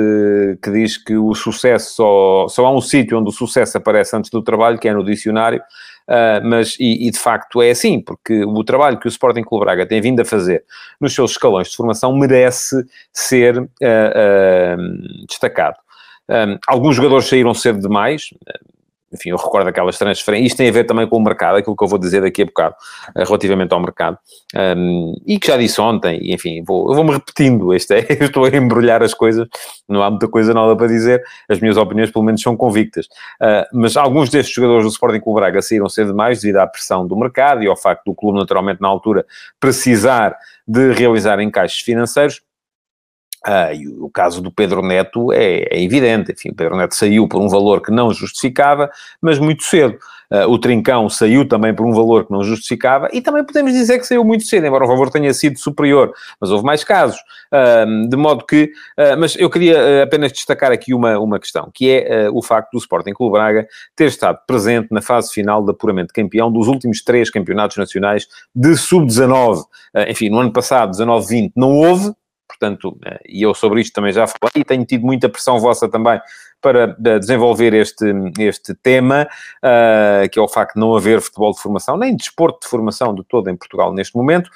que 0.63 0.71
diz 0.71 0.97
que 0.97 1.17
o 1.17 1.35
sucesso 1.35 1.97
só, 1.97 2.47
só 2.49 2.65
há 2.65 2.71
um 2.71 2.81
sítio 2.81 3.19
onde 3.19 3.29
o 3.29 3.33
sucesso 3.33 3.77
aparece 3.77 4.17
antes 4.17 4.31
do 4.31 4.41
trabalho, 4.41 4.79
que 4.79 4.89
é 4.89 4.95
no 4.95 5.05
dicionário, 5.05 5.61
uh, 6.09 6.47
mas 6.49 6.77
e, 6.79 7.09
e, 7.09 7.11
de 7.11 7.19
facto 7.19 7.61
é 7.61 7.71
assim, 7.71 8.01
porque 8.01 8.45
o 8.45 8.63
trabalho 8.63 8.97
que 9.01 9.07
o 9.07 9.09
Sporting 9.09 9.43
Clube 9.43 9.65
Braga 9.65 9.85
tem 9.85 10.01
vindo 10.01 10.21
a 10.21 10.25
fazer 10.25 10.63
nos 11.01 11.13
seus 11.13 11.33
escalões 11.33 11.69
de 11.69 11.77
formação 11.77 12.17
merece 12.17 12.77
ser 13.13 13.59
uh, 13.59 13.65
uh, 13.65 15.27
destacado. 15.27 15.77
Um, 16.31 16.57
alguns 16.69 16.95
jogadores 16.95 17.27
saíram 17.27 17.55
cedo 17.55 17.81
demais, 17.81 18.31
enfim, 19.13 19.31
eu 19.31 19.37
recordo 19.37 19.69
aquelas 19.69 19.97
transferências, 19.97 20.53
isto 20.53 20.57
tem 20.59 20.69
a 20.69 20.73
ver 20.73 20.85
também 20.85 21.09
com 21.09 21.17
o 21.17 21.23
mercado, 21.23 21.57
aquilo 21.57 21.77
que 21.77 21.83
eu 21.83 21.89
vou 21.89 21.99
dizer 21.99 22.21
daqui 22.21 22.43
a 22.43 22.45
bocado, 22.45 22.75
eh, 23.17 23.25
relativamente 23.25 23.73
ao 23.73 23.81
mercado, 23.81 24.19
um, 24.77 25.15
e 25.27 25.39
que 25.39 25.47
já 25.47 25.57
disse 25.57 25.81
ontem, 25.81 26.19
e 26.23 26.35
enfim, 26.35 26.63
vou, 26.63 26.91
eu 26.91 26.95
vou-me 26.95 27.13
repetindo, 27.13 27.73
este 27.73 27.95
é, 27.95 28.07
eu 28.21 28.27
estou 28.27 28.45
a 28.45 28.49
embrulhar 28.49 29.03
as 29.03 29.15
coisas, 29.15 29.47
não 29.89 30.03
há 30.03 30.11
muita 30.11 30.29
coisa 30.29 30.53
nova 30.53 30.77
para 30.77 30.87
dizer, 30.87 31.23
as 31.49 31.61
minhas 31.61 31.77
opiniões 31.77 32.11
pelo 32.11 32.25
menos 32.25 32.43
são 32.43 32.57
convictas, 32.57 33.07
uh, 33.41 33.65
mas 33.73 33.97
alguns 33.97 34.29
destes 34.29 34.55
jogadores 34.55 34.85
do 34.85 34.91
Sporting 34.91 35.21
Clube 35.21 35.41
Braga 35.41 35.63
saíram 35.63 35.89
cedo 35.89 36.09
demais 36.09 36.41
devido 36.41 36.57
à 36.57 36.67
pressão 36.67 37.07
do 37.07 37.17
mercado 37.17 37.63
e 37.63 37.67
ao 37.67 37.77
facto 37.77 38.05
do 38.05 38.15
clube 38.15 38.39
naturalmente 38.39 38.81
na 38.81 38.89
altura 38.89 39.25
precisar 39.59 40.37
de 40.67 40.93
realizar 40.93 41.41
encaixes 41.41 41.81
financeiros, 41.81 42.43
ah, 43.45 43.73
e 43.73 43.87
o 43.87 44.11
caso 44.11 44.41
do 44.41 44.51
Pedro 44.51 44.83
Neto 44.83 45.33
é, 45.33 45.67
é, 45.71 45.83
evidente. 45.83 46.33
Enfim, 46.33 46.53
Pedro 46.53 46.77
Neto 46.77 46.95
saiu 46.95 47.29
por 47.29 47.41
um 47.41 47.49
valor 47.49 47.81
que 47.81 47.91
não 47.91 48.13
justificava, 48.13 48.91
mas 49.21 49.39
muito 49.39 49.63
cedo. 49.63 49.99
Uh, 50.31 50.47
o 50.47 50.59
Trincão 50.59 51.09
saiu 51.09 51.49
também 51.49 51.75
por 51.75 51.87
um 51.87 51.93
valor 51.93 52.27
que 52.27 52.33
não 52.33 52.43
justificava 52.43 53.09
e 53.15 53.23
também 53.23 53.43
podemos 53.43 53.73
dizer 53.73 53.99
que 53.99 54.07
saiu 54.07 54.23
muito 54.23 54.45
cedo, 54.45 54.67
embora 54.67 54.85
o 54.85 54.87
valor 54.87 55.09
tenha 55.09 55.33
sido 55.33 55.59
superior. 55.59 56.13
Mas 56.39 56.51
houve 56.51 56.65
mais 56.65 56.85
casos. 56.85 57.19
Uh, 57.51 58.09
de 58.09 58.17
modo 58.17 58.45
que... 58.45 58.65
Uh, 58.99 59.17
mas 59.19 59.35
eu 59.37 59.49
queria 59.49 60.03
apenas 60.03 60.33
destacar 60.33 60.71
aqui 60.71 60.93
uma, 60.93 61.19
uma 61.19 61.39
questão, 61.39 61.71
que 61.73 61.91
é 61.91 62.29
o 62.31 62.43
facto 62.43 62.73
do 62.73 62.79
Sporting 62.79 63.13
Clube 63.13 63.33
Braga 63.33 63.67
ter 63.97 64.09
estado 64.09 64.39
presente 64.47 64.89
na 64.91 65.01
fase 65.01 65.33
final 65.33 65.65
de 65.65 65.71
apuramento 65.71 66.09
de 66.09 66.23
campeão 66.23 66.53
dos 66.53 66.69
últimos 66.69 67.03
três 67.03 67.31
campeonatos 67.31 67.79
nacionais 67.79 68.27
de 68.55 68.77
sub-19. 68.77 69.63
enfim, 70.09 70.29
no 70.29 70.41
ano 70.41 70.53
passado, 70.53 70.91
19-20, 70.91 71.53
não 71.57 71.73
houve, 71.73 72.13
portanto, 72.59 72.99
eh, 73.05 73.21
e 73.29 73.43
eu 73.43 73.55
sobre 73.55 73.81
isto 73.81 73.93
também 73.93 74.13
já 74.13 74.27
falei, 74.27 74.51
e 74.57 74.65
tenho 74.65 74.85
tido 74.85 75.05
muita 75.05 75.29
pressão 75.29 75.61
vossa 75.61 75.89
também 75.89 76.21
para 76.61 76.89
desenvolver 77.21 77.73
este, 77.73 78.05
este 78.39 78.75
tema, 78.75 79.29
uh, 79.59 80.29
que 80.29 80.39
é 80.39 80.43
o 80.43 80.49
facto 80.49 80.75
de 80.75 80.81
não 80.81 80.95
haver 80.97 81.21
futebol 81.21 81.53
de 81.53 81.61
formação, 81.61 81.97
nem 81.97 82.17
desporto 82.17 82.61
de 82.63 82.69
formação 82.69 83.15
de 83.15 83.23
todo 83.25 83.49
em 83.49 83.57
Portugal 83.57 83.93
neste 83.93 84.17
momento. 84.17 84.51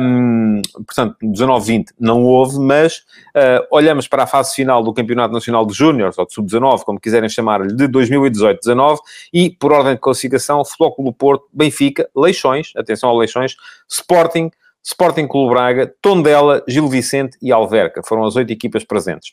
Um, 0.00 0.62
portanto, 0.86 1.16
19-20 1.22 1.88
não 2.00 2.22
houve, 2.22 2.58
mas 2.58 3.04
uh, 3.34 3.66
olhamos 3.70 4.08
para 4.08 4.22
a 4.22 4.26
fase 4.26 4.54
final 4.54 4.82
do 4.82 4.94
Campeonato 4.94 5.34
Nacional 5.34 5.66
de 5.66 5.74
Júniores, 5.74 6.16
ou 6.16 6.26
de 6.26 6.32
Sub-19, 6.32 6.84
como 6.84 6.98
quiserem 6.98 7.28
chamar-lhe, 7.28 7.74
de 7.74 7.86
2018-19, 7.86 8.98
e 9.32 9.50
por 9.50 9.72
ordem 9.72 9.94
de 9.94 10.00
classificação, 10.00 10.64
Futebol 10.64 10.94
Clube 10.94 11.18
Porto, 11.18 11.44
Benfica, 11.52 12.08
Leixões, 12.16 12.72
atenção 12.76 13.10
ao 13.10 13.18
Leixões, 13.18 13.56
Sporting, 13.88 14.50
Sporting 14.86 15.26
Clube 15.26 15.52
Braga, 15.52 15.92
Tondela, 16.00 16.62
Gil 16.68 16.88
Vicente 16.88 17.36
e 17.42 17.50
Alverca. 17.50 18.02
Foram 18.06 18.24
as 18.24 18.36
oito 18.36 18.52
equipas 18.52 18.84
presentes. 18.84 19.30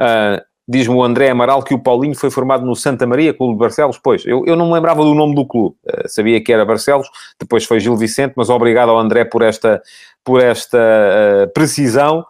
Uh, 0.00 0.42
Diz-me 0.70 0.94
o 0.94 1.02
André 1.02 1.30
Amaral 1.30 1.62
que 1.62 1.72
o 1.72 1.78
Paulinho 1.78 2.14
foi 2.14 2.30
formado 2.30 2.66
no 2.66 2.76
Santa 2.76 3.06
Maria, 3.06 3.32
Clube 3.32 3.54
de 3.54 3.58
Barcelos. 3.58 3.96
Pois, 3.96 4.26
eu, 4.26 4.44
eu 4.44 4.54
não 4.54 4.66
me 4.66 4.74
lembrava 4.74 5.02
do 5.02 5.14
nome 5.14 5.34
do 5.34 5.46
clube. 5.46 5.76
Uh, 5.86 6.06
sabia 6.08 6.42
que 6.42 6.52
era 6.52 6.64
Barcelos, 6.64 7.08
depois 7.40 7.64
foi 7.64 7.80
Gil 7.80 7.96
Vicente, 7.96 8.34
mas 8.36 8.50
obrigado 8.50 8.90
ao 8.90 8.98
André 8.98 9.24
por 9.24 9.40
esta, 9.40 9.80
por 10.22 10.42
esta 10.42 10.78
uh, 10.78 11.52
precisão 11.54 12.26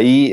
e 0.00 0.32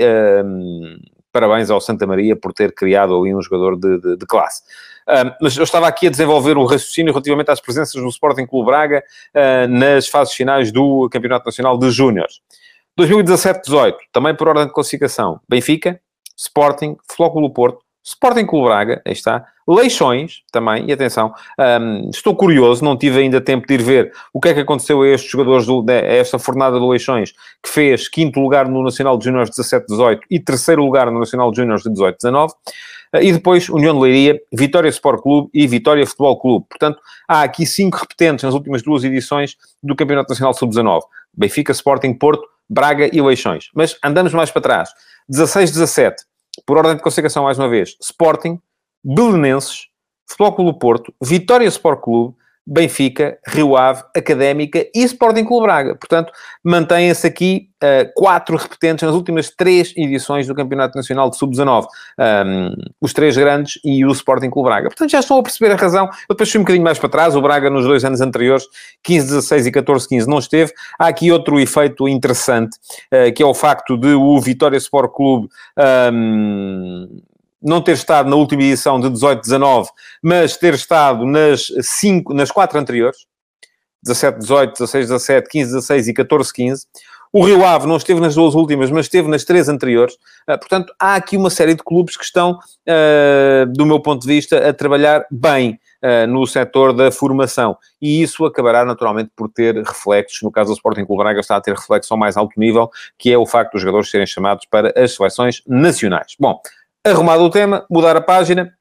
parabéns 1.31 1.72
ao 1.72 1.81
Santa 1.81 2.05
Maria 2.05 2.36
por 2.36 2.53
ter 2.53 2.74
criado 2.74 3.17
ali 3.17 3.34
um 3.34 3.41
jogador 3.41 3.77
de, 3.77 4.00
de, 4.00 4.17
de 4.17 4.25
classe. 4.27 4.62
Uh, 5.09 5.33
mas 5.41 5.57
eu 5.57 5.63
estava 5.63 5.87
aqui 5.87 6.05
a 6.05 6.09
desenvolver 6.11 6.55
o 6.55 6.65
raciocínio 6.65 7.11
relativamente 7.11 7.49
às 7.49 7.59
presenças 7.59 7.99
do 7.99 8.07
Sporting 8.09 8.45
Clube 8.45 8.67
Braga 8.67 9.03
uh, 9.33 9.67
nas 9.67 10.07
fases 10.07 10.35
finais 10.35 10.71
do 10.71 11.09
Campeonato 11.09 11.47
Nacional 11.47 11.79
de 11.79 11.89
Júniores. 11.89 12.41
2017-18, 12.99 13.95
também 14.11 14.35
por 14.35 14.47
ordem 14.47 14.67
de 14.67 14.73
classificação, 14.73 15.39
Benfica, 15.49 15.99
Sporting, 16.37 16.95
Flóculo 17.11 17.49
Porto, 17.49 17.79
Sporting 18.03 18.45
Clube 18.45 18.67
Braga, 18.67 19.01
aí 19.05 19.13
está, 19.13 19.45
Leixões 19.67 20.41
também, 20.51 20.85
e 20.87 20.91
atenção, 20.91 21.31
um, 21.81 22.09
estou 22.09 22.35
curioso, 22.35 22.83
não 22.83 22.97
tive 22.97 23.19
ainda 23.19 23.39
tempo 23.39 23.67
de 23.67 23.75
ir 23.75 23.81
ver 23.81 24.13
o 24.33 24.39
que 24.39 24.49
é 24.49 24.53
que 24.53 24.61
aconteceu 24.61 25.01
a 25.01 25.07
estes 25.07 25.29
jogadores, 25.29 25.67
do, 25.67 25.85
a 25.87 25.93
esta 25.93 26.39
fornada 26.39 26.79
do 26.79 26.87
Leixões, 26.87 27.33
que 27.63 27.69
fez 27.69 28.07
quinto 28.07 28.39
lugar 28.39 28.67
no 28.67 28.83
Nacional 28.83 29.17
de 29.17 29.25
Júniores 29.25 29.51
17-18 29.51 30.21
e 30.29 30.39
terceiro 30.39 30.83
lugar 30.83 31.11
no 31.11 31.19
Nacional 31.19 31.51
de 31.51 31.57
Júniores 31.57 31.83
de 31.83 31.89
18-19, 31.89 32.49
ah, 32.49 32.53
e 33.13 33.33
depois 33.33 33.69
União 33.69 33.93
de 33.93 34.01
Leiria, 34.01 34.39
Vitória 34.53 34.89
Sport 34.89 35.21
Clube 35.21 35.49
e 35.53 35.67
Vitória 35.67 36.05
Futebol 36.05 36.39
Clube. 36.39 36.65
Portanto, 36.69 36.99
há 37.27 37.41
aqui 37.41 37.65
cinco 37.65 37.97
repetentes 37.97 38.43
nas 38.43 38.53
últimas 38.53 38.83
duas 38.83 39.03
edições 39.03 39.55
do 39.81 39.95
Campeonato 39.95 40.29
Nacional 40.29 40.53
Sub-19. 40.53 41.01
Benfica, 41.33 41.71
Sporting, 41.71 42.13
Porto, 42.13 42.43
Braga 42.69 43.09
e 43.11 43.21
Leixões. 43.21 43.69
Mas 43.73 43.97
andamos 44.03 44.33
mais 44.33 44.51
para 44.51 44.61
trás. 44.61 44.89
16-17, 45.31 46.15
por 46.65 46.77
ordem 46.77 46.95
de 46.95 47.01
classificação 47.01 47.43
mais 47.43 47.57
uma 47.57 47.69
vez, 47.69 47.95
Sporting, 48.01 48.59
Belenenses, 49.03 49.87
Futebol 50.27 50.53
Clube 50.53 50.79
Porto, 50.79 51.13
Vitória 51.21 51.67
Sport 51.67 52.01
Clube, 52.01 52.35
Benfica, 52.71 53.39
Rio 53.47 53.75
Ave, 53.75 54.03
Académica 54.15 54.85
e 54.93 55.03
Sporting 55.03 55.43
Clube 55.43 55.65
Braga. 55.65 55.95
Portanto, 55.95 56.31
mantêm-se 56.63 57.25
aqui 57.25 57.69
uh, 57.83 58.11
quatro 58.15 58.55
repetentes 58.55 59.03
nas 59.03 59.15
últimas 59.15 59.49
três 59.49 59.91
edições 59.97 60.45
do 60.45 60.53
Campeonato 60.53 60.95
Nacional 60.95 61.31
de 61.31 61.38
Sub-19. 61.38 61.88
Um, 62.45 62.71
os 63.01 63.11
três 63.11 63.35
grandes 63.35 63.79
e 63.83 64.05
o 64.05 64.11
Sporting 64.11 64.51
Clube 64.51 64.69
Braga. 64.69 64.89
Portanto, 64.89 65.09
já 65.09 65.19
estão 65.19 65.39
a 65.39 65.43
perceber 65.43 65.71
a 65.71 65.75
razão. 65.75 66.05
Eu 66.05 66.35
depois 66.35 66.51
fui 66.51 66.59
um 66.59 66.63
bocadinho 66.63 66.83
mais 66.83 66.99
para 66.99 67.09
trás. 67.09 67.35
O 67.35 67.41
Braga, 67.41 67.71
nos 67.71 67.85
dois 67.85 68.05
anos 68.05 68.21
anteriores, 68.21 68.65
15, 69.03 69.25
16 69.25 69.65
e 69.65 69.71
14, 69.71 70.07
15, 70.07 70.27
não 70.27 70.38
esteve. 70.38 70.71
Há 70.99 71.07
aqui 71.07 71.31
outro 71.31 71.59
efeito 71.59 72.07
interessante, 72.07 72.77
uh, 73.11 73.33
que 73.33 73.41
é 73.41 73.45
o 73.45 73.53
facto 73.55 73.97
de 73.97 74.13
o 74.13 74.39
Vitória 74.39 74.77
Sport 74.77 75.11
Clube... 75.11 75.49
Um, 76.13 77.19
não 77.61 77.81
ter 77.81 77.93
estado 77.93 78.29
na 78.29 78.35
última 78.35 78.63
edição 78.63 78.99
de 78.99 79.07
18-19, 79.09 79.87
mas 80.21 80.57
ter 80.57 80.73
estado 80.73 81.25
nas, 81.25 81.67
cinco, 81.81 82.33
nas 82.33 82.51
quatro 82.51 82.79
anteriores, 82.79 83.17
17-18, 84.05 84.73
16-17, 84.77 85.43
15-16 85.53 86.07
e 86.07 86.13
14-15. 86.13 86.79
O 87.31 87.45
Rio 87.45 87.63
Ave 87.63 87.85
não 87.85 87.97
esteve 87.97 88.19
nas 88.19 88.33
duas 88.33 88.55
últimas, 88.55 88.89
mas 88.89 89.05
esteve 89.05 89.27
nas 89.27 89.43
três 89.43 89.69
anteriores. 89.69 90.15
Uh, 90.49 90.57
portanto, 90.57 90.91
há 90.99 91.15
aqui 91.15 91.37
uma 91.37 91.51
série 91.51 91.75
de 91.75 91.83
clubes 91.83 92.17
que 92.17 92.23
estão, 92.23 92.53
uh, 92.53 93.71
do 93.71 93.85
meu 93.85 93.99
ponto 93.99 94.21
de 94.21 94.27
vista, 94.27 94.67
a 94.67 94.73
trabalhar 94.73 95.23
bem 95.29 95.79
uh, 96.03 96.25
no 96.25 96.47
setor 96.47 96.91
da 96.91 97.11
formação. 97.11 97.77
E 98.01 98.23
isso 98.23 98.43
acabará, 98.45 98.83
naturalmente, 98.83 99.31
por 99.35 99.47
ter 99.47 99.75
reflexos. 99.75 100.41
No 100.41 100.51
caso 100.51 100.71
do 100.71 100.75
Sporting 100.75 101.05
Clube 101.05 101.21
Braga, 101.21 101.39
está 101.39 101.55
a 101.55 101.61
ter 101.61 101.75
reflexo 101.75 102.11
ao 102.11 102.17
mais 102.17 102.35
alto 102.35 102.59
nível, 102.59 102.89
que 103.15 103.31
é 103.31 103.37
o 103.37 103.45
facto 103.45 103.73
dos 103.73 103.81
jogadores 103.81 104.09
serem 104.09 104.25
chamados 104.25 104.65
para 104.65 104.91
as 104.99 105.13
seleções 105.13 105.61
nacionais. 105.67 106.33
Bom, 106.39 106.59
Arrumado 107.09 107.43
o 107.43 107.49
tema, 107.49 107.85
mudar 107.89 108.15
a 108.15 108.21
página, 108.21 108.71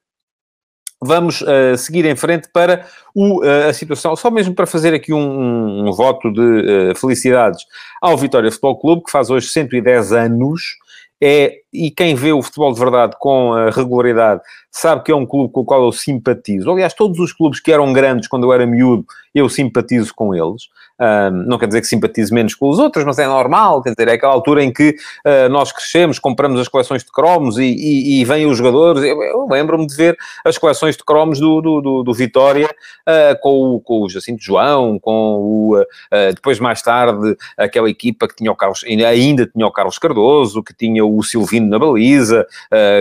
vamos 1.01 1.41
uh, 1.41 1.77
seguir 1.77 2.05
em 2.05 2.15
frente 2.15 2.49
para 2.51 2.85
o, 3.15 3.43
uh, 3.43 3.69
a 3.69 3.73
situação, 3.73 4.15
só 4.15 4.29
mesmo 4.29 4.53
para 4.53 4.67
fazer 4.67 4.93
aqui 4.93 5.13
um, 5.13 5.17
um, 5.17 5.87
um 5.87 5.91
voto 5.91 6.31
de 6.31 6.41
uh, 6.91 6.95
felicidades 6.95 7.63
ao 8.01 8.17
Vitória 8.17 8.51
Futebol 8.51 8.79
Clube, 8.79 9.03
que 9.03 9.11
faz 9.11 9.29
hoje 9.29 9.47
110 9.47 10.11
anos, 10.11 10.61
é 11.21 11.57
e 11.71 11.91
quem 11.91 12.15
vê 12.15 12.31
o 12.31 12.41
futebol 12.41 12.73
de 12.73 12.79
verdade 12.79 13.15
com 13.19 13.53
a 13.53 13.69
regularidade 13.69 14.41
sabe 14.71 15.03
que 15.03 15.11
é 15.11 15.15
um 15.15 15.25
clube 15.25 15.51
com 15.51 15.61
o 15.61 15.65
qual 15.65 15.83
eu 15.83 15.91
simpatizo. 15.91 16.69
Aliás, 16.71 16.93
todos 16.93 17.19
os 17.19 17.33
clubes 17.33 17.59
que 17.59 17.71
eram 17.71 17.91
grandes 17.93 18.27
quando 18.27 18.43
eu 18.43 18.53
era 18.53 18.65
miúdo, 18.65 19.05
eu 19.33 19.47
simpatizo 19.49 20.13
com 20.13 20.33
eles. 20.33 20.69
Não 21.45 21.57
quer 21.57 21.67
dizer 21.67 21.79
que 21.79 21.87
simpatize 21.87 22.33
menos 22.33 22.53
com 22.53 22.67
os 22.67 22.77
outros, 22.77 23.05
mas 23.05 23.17
é 23.19 23.25
normal, 23.25 23.81
quer 23.81 23.91
dizer, 23.91 24.09
é 24.09 24.13
aquela 24.13 24.33
altura 24.33 24.61
em 24.61 24.71
que 24.71 24.89
uh, 25.25 25.47
nós 25.49 25.71
crescemos, 25.71 26.19
compramos 26.19 26.59
as 26.59 26.67
coleções 26.67 27.05
de 27.05 27.11
cromos 27.11 27.57
e, 27.57 27.63
e, 27.63 28.19
e 28.19 28.25
vêm 28.25 28.45
os 28.45 28.57
jogadores. 28.57 29.01
Eu, 29.03 29.21
eu 29.23 29.47
lembro-me 29.49 29.87
de 29.87 29.95
ver 29.95 30.17
as 30.43 30.57
coleções 30.57 30.97
de 30.97 31.03
cromos 31.05 31.39
do, 31.39 31.61
do, 31.61 31.81
do, 31.81 32.03
do 32.03 32.13
Vitória 32.13 32.67
uh, 32.67 33.39
com, 33.41 33.75
o, 33.75 33.79
com 33.79 34.01
o 34.01 34.09
Jacinto 34.09 34.43
João, 34.43 34.99
com 34.99 35.13
o. 35.13 35.85
depois, 36.35 36.59
mais 36.59 36.81
tarde, 36.81 37.37
aquela 37.57 37.89
equipa 37.89 38.27
que 38.27 38.35
tinha 38.35 38.51
o 38.51 38.55
Carlos, 38.55 38.83
ainda 38.83 39.45
tinha 39.45 39.65
o 39.65 39.71
Carlos 39.71 39.97
Cardoso, 39.97 40.61
que 40.61 40.73
tinha 40.73 41.05
o 41.05 41.23
Silvino 41.23 41.58
na 41.67 41.79
baliza, 41.79 42.45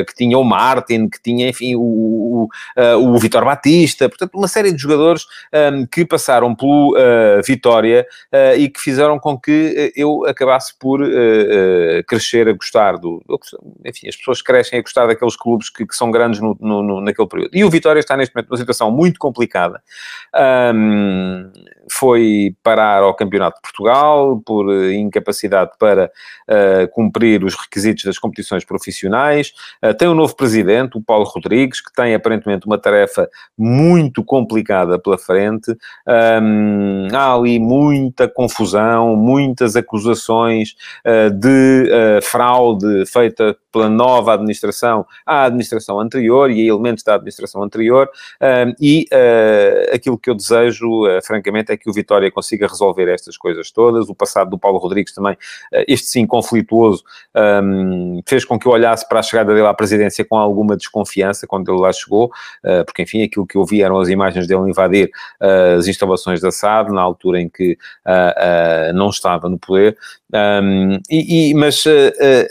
que 0.06 0.14
tinha 0.14 0.38
o 0.38 0.44
Martin, 0.44 1.08
que 1.08 1.20
tinha, 1.22 1.48
enfim, 1.48 1.74
o, 1.76 2.48
o, 2.76 3.14
o 3.14 3.18
Vitor 3.18 3.44
Batista, 3.44 4.08
portanto, 4.08 4.34
uma 4.34 4.48
série 4.48 4.72
de 4.72 4.78
jogadores 4.78 5.24
um, 5.72 5.86
que 5.86 6.04
passaram 6.04 6.54
pelo 6.54 6.94
Vitória 7.44 8.06
uh, 8.32 8.58
e 8.58 8.68
que 8.68 8.80
fizeram 8.80 9.18
com 9.18 9.38
que 9.38 9.74
eh, 9.76 9.92
eu 9.96 10.24
acabasse 10.26 10.76
por 10.78 11.00
uh, 11.02 12.04
crescer 12.06 12.48
a 12.48 12.52
gostar 12.52 12.96
do. 12.96 13.22
Enfim, 13.84 14.08
as 14.08 14.16
pessoas 14.16 14.42
crescem 14.42 14.78
a 14.78 14.82
gostar 14.82 15.06
daqueles 15.06 15.36
clubes 15.36 15.70
que, 15.70 15.86
que 15.86 15.96
são 15.96 16.10
grandes 16.10 16.40
no, 16.40 16.56
no, 16.60 16.82
no, 16.82 17.00
naquele 17.00 17.28
período. 17.28 17.50
E 17.52 17.64
o 17.64 17.70
Vitória 17.70 18.00
está 18.00 18.16
neste 18.16 18.34
momento 18.34 18.50
numa 18.50 18.58
situação 18.58 18.90
muito 18.90 19.18
complicada. 19.18 19.82
Um, 20.74 21.50
foi 21.90 22.54
parar 22.62 23.02
ao 23.02 23.14
Campeonato 23.14 23.56
de 23.56 23.62
Portugal 23.62 24.40
por 24.44 24.70
incapacidade 24.92 25.72
para 25.78 26.10
uh, 26.48 26.88
cumprir 26.92 27.44
os 27.44 27.54
requisitos 27.54 28.04
das 28.04 28.18
competições 28.18 28.47
profissionais. 28.64 29.52
Uh, 29.82 29.94
tem 29.94 30.08
um 30.08 30.14
novo 30.14 30.34
presidente, 30.34 30.96
o 30.96 31.02
Paulo 31.02 31.24
Rodrigues, 31.24 31.80
que 31.80 31.92
tem 31.92 32.14
aparentemente 32.14 32.66
uma 32.66 32.78
tarefa 32.78 33.28
muito 33.56 34.24
complicada 34.24 34.98
pela 34.98 35.18
frente. 35.18 35.70
Um, 36.06 37.08
há 37.12 37.34
ali 37.34 37.58
muita 37.58 38.28
confusão, 38.28 39.16
muitas 39.16 39.76
acusações 39.76 40.74
uh, 41.04 41.30
de 41.30 42.20
fraude 42.22 43.06
feita 43.06 43.56
pela 43.72 43.88
nova 43.88 44.34
administração 44.34 45.06
à 45.26 45.44
administração 45.44 46.00
anterior 46.00 46.50
e 46.50 46.62
a 46.62 46.72
elementos 46.72 47.04
da 47.04 47.14
administração 47.14 47.62
anterior. 47.62 48.08
e 48.80 49.06
aquilo 49.92 50.18
que 50.18 50.30
eu 50.30 50.34
desejo, 50.34 51.04
francamente, 51.22 51.72
é 51.72 51.76
que 51.76 51.88
o 51.88 51.92
Vitória 51.92 52.30
consiga 52.30 52.66
resolver 52.66 53.08
estas 53.08 53.36
coisas 53.36 53.70
todas. 53.70 54.08
O 54.08 54.14
passado 54.14 54.50
do 54.50 54.58
Paulo 54.58 54.78
Rodrigues 54.78 55.14
também, 55.14 55.36
eh, 55.72 55.84
este 55.88 56.06
sim 56.06 56.26
conflituoso, 56.26 57.02
um, 57.62 58.20
fez 58.26 58.37
com 58.44 58.58
que 58.58 58.66
eu 58.66 58.72
olhasse 58.72 59.08
para 59.08 59.20
a 59.20 59.22
chegada 59.22 59.54
dele 59.54 59.66
à 59.66 59.74
presidência 59.74 60.24
com 60.24 60.36
alguma 60.36 60.76
desconfiança 60.76 61.46
quando 61.46 61.70
ele 61.70 61.80
lá 61.80 61.92
chegou, 61.92 62.26
uh, 62.64 62.84
porque 62.84 63.02
enfim, 63.02 63.22
aquilo 63.22 63.46
que 63.46 63.56
eu 63.56 63.64
vi 63.64 63.82
eram 63.82 63.98
as 63.98 64.08
imagens 64.08 64.46
dele 64.46 64.68
invadir 64.68 65.10
uh, 65.40 65.78
as 65.78 65.86
instalações 65.86 66.40
da 66.40 66.50
SAD, 66.50 66.92
na 66.92 67.00
altura 67.00 67.40
em 67.40 67.48
que 67.48 67.78
uh, 68.06 68.92
não 68.94 69.08
estava 69.08 69.48
no 69.48 69.58
poder. 69.58 69.96
Um, 70.30 70.98
e, 71.10 71.50
e, 71.50 71.54
mas 71.54 71.84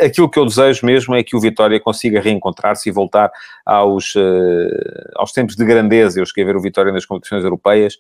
aquilo 0.03 0.27
que 0.27 0.39
eu 0.39 0.45
desejo 0.45 0.83
mesmo 0.83 1.13
é 1.15 1.21
que 1.21 1.35
o 1.35 1.39
Vitória 1.39 1.79
consiga 1.79 2.19
reencontrar-se 2.19 2.89
e 2.89 2.91
voltar 2.91 3.31
aos, 3.63 4.15
aos 5.15 5.31
tempos 5.31 5.55
de 5.55 5.63
grandeza. 5.63 6.19
Eu 6.19 6.25
cheguei 6.25 6.43
ver 6.43 6.55
o 6.55 6.61
Vitória 6.61 6.91
nas 6.91 7.05
competições 7.05 7.43
europeias, 7.43 7.99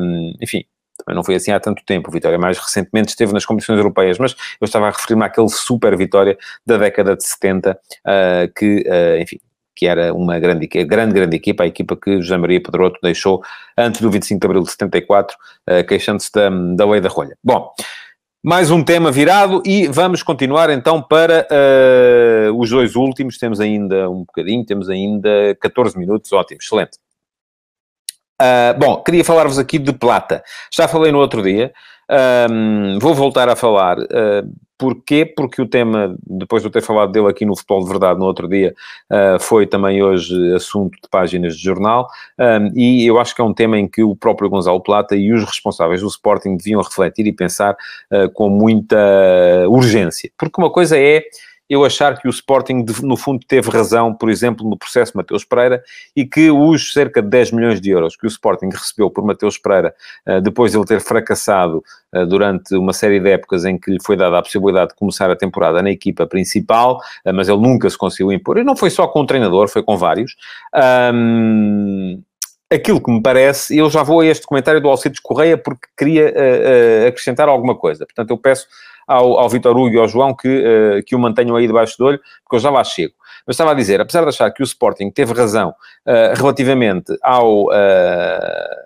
um, 0.00 0.32
enfim, 0.40 0.64
também 1.04 1.16
não 1.16 1.24
foi 1.24 1.34
assim 1.34 1.50
há 1.50 1.60
tanto 1.60 1.84
tempo. 1.84 2.08
O 2.08 2.12
Vitória 2.12 2.38
mais 2.38 2.58
recentemente 2.58 3.10
esteve 3.10 3.32
nas 3.32 3.44
competições 3.44 3.78
europeias, 3.78 4.18
mas 4.18 4.34
eu 4.60 4.64
estava 4.64 4.88
a 4.88 4.90
referir-me 4.90 5.24
àquele 5.24 5.48
super 5.48 5.96
Vitória 5.96 6.36
da 6.66 6.76
década 6.76 7.16
de 7.16 7.24
70, 7.24 7.70
uh, 7.70 7.76
ah, 8.04 8.48
que, 8.56 8.84
uh, 8.86 9.20
enfim, 9.20 9.38
que 9.74 9.86
era 9.86 10.14
uma 10.14 10.38
grande, 10.38 10.66
grande, 10.66 11.14
grande 11.14 11.36
equipa, 11.36 11.64
a 11.64 11.66
equipa 11.66 11.96
que 11.96 12.20
José 12.20 12.36
Maria 12.36 12.62
Pedroto 12.62 12.98
deixou 13.02 13.42
antes 13.76 14.00
do 14.00 14.10
25 14.10 14.40
de 14.40 14.46
abril 14.46 14.62
de 14.62 14.70
74, 14.70 15.36
uh, 15.68 15.86
queixando-se 15.86 16.30
da, 16.32 16.50
da 16.50 16.90
lei 16.90 17.00
da 17.00 17.08
rolha. 17.08 17.36
Bom, 17.42 17.72
mais 18.44 18.70
um 18.70 18.82
tema 18.82 19.12
virado 19.12 19.62
e 19.64 19.86
vamos 19.86 20.22
continuar 20.22 20.68
então 20.70 21.00
para 21.00 21.46
uh, 21.50 22.58
os 22.58 22.70
dois 22.70 22.96
últimos. 22.96 23.38
Temos 23.38 23.60
ainda 23.60 24.10
um 24.10 24.24
bocadinho, 24.24 24.64
temos 24.64 24.88
ainda 24.88 25.56
14 25.60 25.96
minutos, 25.98 26.32
ótimo, 26.32 26.58
excelente. 26.60 26.98
Uh, 28.42 28.76
bom, 28.76 28.96
queria 29.04 29.24
falar-vos 29.24 29.56
aqui 29.56 29.78
de 29.78 29.92
plata. 29.92 30.42
Já 30.72 30.88
falei 30.88 31.12
no 31.12 31.18
outro 31.18 31.42
dia, 31.42 31.72
um, 32.50 32.98
vou 32.98 33.14
voltar 33.14 33.48
a 33.48 33.54
falar. 33.54 33.98
Uh, 34.00 34.50
porquê? 34.76 35.24
Porque 35.24 35.62
o 35.62 35.66
tema, 35.66 36.16
depois 36.26 36.60
de 36.60 36.66
eu 36.66 36.72
ter 36.72 36.82
falado 36.82 37.12
dele 37.12 37.28
aqui 37.28 37.46
no 37.46 37.54
Futebol 37.54 37.84
de 37.84 37.88
Verdade 37.88 38.18
no 38.18 38.26
outro 38.26 38.48
dia, 38.48 38.74
uh, 39.12 39.40
foi 39.40 39.64
também 39.64 40.02
hoje 40.02 40.34
assunto 40.54 40.96
de 41.00 41.08
páginas 41.08 41.56
de 41.56 41.62
jornal, 41.62 42.08
um, 42.36 42.76
e 42.76 43.06
eu 43.06 43.20
acho 43.20 43.32
que 43.32 43.40
é 43.40 43.44
um 43.44 43.54
tema 43.54 43.78
em 43.78 43.86
que 43.86 44.02
o 44.02 44.16
próprio 44.16 44.50
Gonzalo 44.50 44.82
Plata 44.82 45.14
e 45.14 45.32
os 45.32 45.44
responsáveis 45.44 46.00
do 46.00 46.08
Sporting 46.08 46.56
deviam 46.56 46.82
refletir 46.82 47.26
e 47.28 47.32
pensar 47.32 47.76
uh, 48.10 48.28
com 48.32 48.48
muita 48.48 48.98
urgência. 49.68 50.32
Porque 50.36 50.60
uma 50.60 50.70
coisa 50.70 50.98
é 50.98 51.22
eu 51.72 51.86
achar 51.86 52.20
que 52.20 52.28
o 52.28 52.30
Sporting, 52.30 52.84
no 53.02 53.16
fundo, 53.16 53.40
teve 53.48 53.70
razão, 53.70 54.12
por 54.12 54.28
exemplo, 54.28 54.68
no 54.68 54.76
processo 54.76 55.16
Mateus 55.16 55.42
Pereira, 55.42 55.82
e 56.14 56.26
que 56.26 56.50
os 56.50 56.92
cerca 56.92 57.22
de 57.22 57.28
10 57.28 57.52
milhões 57.52 57.80
de 57.80 57.88
euros 57.88 58.14
que 58.14 58.26
o 58.26 58.28
Sporting 58.28 58.68
recebeu 58.70 59.08
por 59.08 59.24
Mateus 59.24 59.56
Pereira, 59.56 59.94
eh, 60.26 60.38
depois 60.42 60.72
de 60.72 60.78
ele 60.78 60.84
ter 60.84 61.00
fracassado 61.00 61.82
eh, 62.12 62.26
durante 62.26 62.76
uma 62.76 62.92
série 62.92 63.18
de 63.18 63.30
épocas 63.30 63.64
em 63.64 63.78
que 63.78 63.90
lhe 63.90 63.98
foi 64.04 64.16
dada 64.18 64.38
a 64.38 64.42
possibilidade 64.42 64.90
de 64.90 64.96
começar 64.96 65.30
a 65.30 65.36
temporada 65.36 65.80
na 65.80 65.90
equipa 65.90 66.26
principal, 66.26 67.00
eh, 67.24 67.32
mas 67.32 67.48
ele 67.48 67.62
nunca 67.62 67.88
se 67.88 67.96
conseguiu 67.96 68.30
impor, 68.30 68.58
e 68.58 68.64
não 68.64 68.76
foi 68.76 68.90
só 68.90 69.08
com 69.08 69.20
o 69.20 69.26
treinador, 69.26 69.66
foi 69.66 69.82
com 69.82 69.96
vários. 69.96 70.36
Um, 71.14 72.20
aquilo 72.70 73.02
que 73.02 73.10
me 73.10 73.22
parece, 73.22 73.76
eu 73.76 73.88
já 73.88 74.02
vou 74.02 74.20
a 74.20 74.26
este 74.26 74.46
comentário 74.46 74.80
do 74.80 74.90
Alcides 74.90 75.20
Correia 75.20 75.56
porque 75.56 75.86
queria 75.96 76.26
uh, 76.26 77.04
uh, 77.04 77.08
acrescentar 77.08 77.48
alguma 77.48 77.74
coisa. 77.74 78.04
Portanto, 78.04 78.30
eu 78.30 78.36
peço 78.36 78.66
ao, 79.06 79.38
ao 79.38 79.48
Vitor 79.48 79.76
Hugo 79.76 79.94
e 79.94 79.98
ao 79.98 80.08
João 80.08 80.34
que, 80.34 80.48
uh, 80.48 81.04
que 81.04 81.14
o 81.14 81.18
mantenham 81.18 81.56
aí 81.56 81.66
debaixo 81.66 81.96
do 81.98 82.06
olho, 82.06 82.20
porque 82.42 82.56
eu 82.56 82.60
já 82.60 82.70
lá 82.70 82.82
chego. 82.84 83.14
Mas 83.46 83.54
estava 83.54 83.72
a 83.72 83.74
dizer, 83.74 84.00
apesar 84.00 84.22
de 84.22 84.28
achar 84.28 84.50
que 84.50 84.62
o 84.62 84.64
Sporting 84.64 85.10
teve 85.10 85.32
razão 85.32 85.70
uh, 85.70 86.36
relativamente 86.36 87.16
ao 87.22 87.64
uh, 87.64 88.81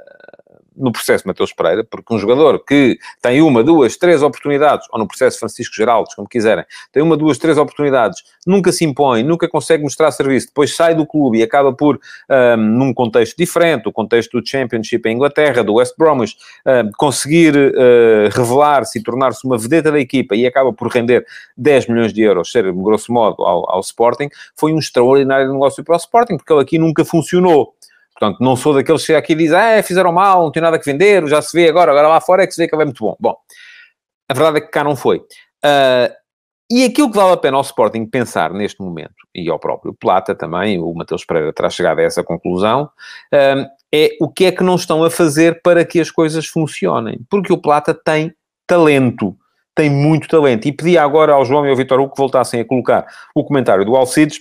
no 0.77 0.93
processo 0.93 1.27
Mateus 1.27 1.53
Pereira, 1.53 1.85
porque 1.85 2.15
um 2.15 2.19
jogador 2.19 2.63
que 2.65 2.99
tem 3.23 3.41
uma, 3.43 3.63
duas, 3.63 3.97
três 3.97 4.23
oportunidades, 4.23 4.87
ou 4.93 4.99
no 4.99 5.07
processo 5.07 5.39
Francisco 5.39 5.75
Geraldes, 5.75 6.15
como 6.15 6.29
quiserem, 6.29 6.65
tem 6.93 7.03
uma, 7.03 7.17
duas, 7.17 7.39
três 7.39 7.57
oportunidades, 7.59 8.23
nunca 8.47 8.73
se 8.73 8.85
impõe, 8.85 9.23
nunca 9.23 9.49
consegue 9.49 9.83
mostrar 9.83 10.11
serviço, 10.11 10.49
depois 10.49 10.75
sai 10.75 10.95
do 10.95 11.07
clube 11.07 11.39
e 11.39 11.43
acaba 11.43 11.73
por, 11.73 11.99
um, 12.31 12.57
num 12.57 12.95
contexto 12.95 13.37
diferente, 13.37 13.89
o 13.89 13.93
contexto 13.93 14.41
do 14.41 14.47
Championship 14.47 15.09
em 15.09 15.15
Inglaterra, 15.15 15.63
do 15.63 15.75
West 15.75 15.95
Bromwich, 15.99 16.37
um, 16.67 16.91
conseguir 16.97 17.57
uh, 17.57 18.29
revelar-se 18.31 18.99
e 18.99 19.03
tornar-se 19.03 19.47
uma 19.47 19.57
vedeta 19.57 19.91
da 19.91 19.99
equipa 19.99 20.37
e 20.37 20.47
acaba 20.47 20.73
por 20.73 20.89
render 20.89 21.25
10 21.57 21.89
milhões 21.89 22.13
de 22.13 22.23
euros, 22.23 22.51
ser, 22.51 22.71
grosso 22.73 23.13
modo, 23.13 23.43
ao, 23.43 23.71
ao 23.71 23.81
Sporting, 23.81 24.29
foi 24.55 24.73
um 24.73 24.79
extraordinário 24.79 25.51
negócio 25.51 25.83
para 25.83 25.95
o 25.95 25.99
Sporting, 25.99 26.37
porque 26.37 26.53
ele 26.53 26.63
aqui 26.63 26.79
nunca 26.79 27.05
funcionou. 27.05 27.75
Portanto, 28.19 28.39
não 28.41 28.57
sou 28.57 28.73
daqueles 28.73 29.05
que 29.05 29.15
aqui 29.15 29.35
e 29.35 29.37
diz, 29.37 29.53
ah, 29.53 29.83
fizeram 29.83 30.11
mal, 30.11 30.45
não 30.45 30.51
tem 30.51 30.63
nada 30.63 30.79
que 30.79 30.87
vender, 30.87 31.27
já 31.29 31.43
se 31.43 31.55
vê 31.57 31.69
agora, 31.69 31.91
agora 31.91 32.09
lá 32.09 32.21
fora 32.21 32.43
é 32.43 32.47
que 32.47 32.55
se 32.55 32.63
vê 32.63 32.67
que 32.67 32.75
é 32.75 32.85
muito 32.85 33.05
bom. 33.05 33.15
Bom, 33.21 33.37
a 34.29 34.35
verdade 34.35 34.59
é 34.59 34.61
que 34.63 34.69
cá 34.69 34.83
não 34.83 34.97
foi. 34.97 35.19
Uh, 35.19 36.13
e 36.71 36.85
aquilo 36.85 37.11
que 37.11 37.17
vale 37.17 37.33
a 37.33 37.37
pena 37.37 37.59
ao 37.59 37.63
Sporting 37.63 38.07
pensar 38.07 38.53
neste 38.53 38.81
momento, 38.81 39.15
e 39.35 39.51
ao 39.51 39.59
próprio 39.59 39.95
Plata 39.95 40.35
também, 40.35 40.81
o 40.81 40.93
Mateus 40.95 41.25
Pereira 41.25 41.53
terá 41.53 41.69
chegado 41.69 41.99
a 41.99 42.03
essa 42.03 42.25
conclusão, 42.25 42.85
uh, 43.35 43.67
é 43.93 44.17
o 44.21 44.29
que 44.29 44.47
é 44.47 44.53
que 44.53 44.65
não 44.65 44.77
estão 44.77 45.05
a 45.05 45.11
fazer 45.11 45.61
para 45.63 45.85
que 45.85 46.01
as 46.01 46.11
coisas 46.11 46.47
funcionem. 46.47 47.21
Porque 47.31 47.53
o 47.53 47.59
Plata 47.59 47.93
tem 47.93 48.35
talento, 48.67 49.37
tem 49.75 49.91
muito 49.91 50.27
talento. 50.27 50.67
E 50.67 50.73
pedia 50.73 51.03
agora 51.03 51.35
ao 51.35 51.45
João 51.45 51.67
e 51.67 51.71
ao 51.71 51.77
Vitor 51.77 52.01
Hugo 52.01 52.15
que 52.15 52.21
voltassem 52.21 52.61
a 52.61 52.65
colocar 52.65 53.07
o 53.35 53.45
comentário 53.45 53.85
do 53.85 53.95
Alcides, 53.95 54.41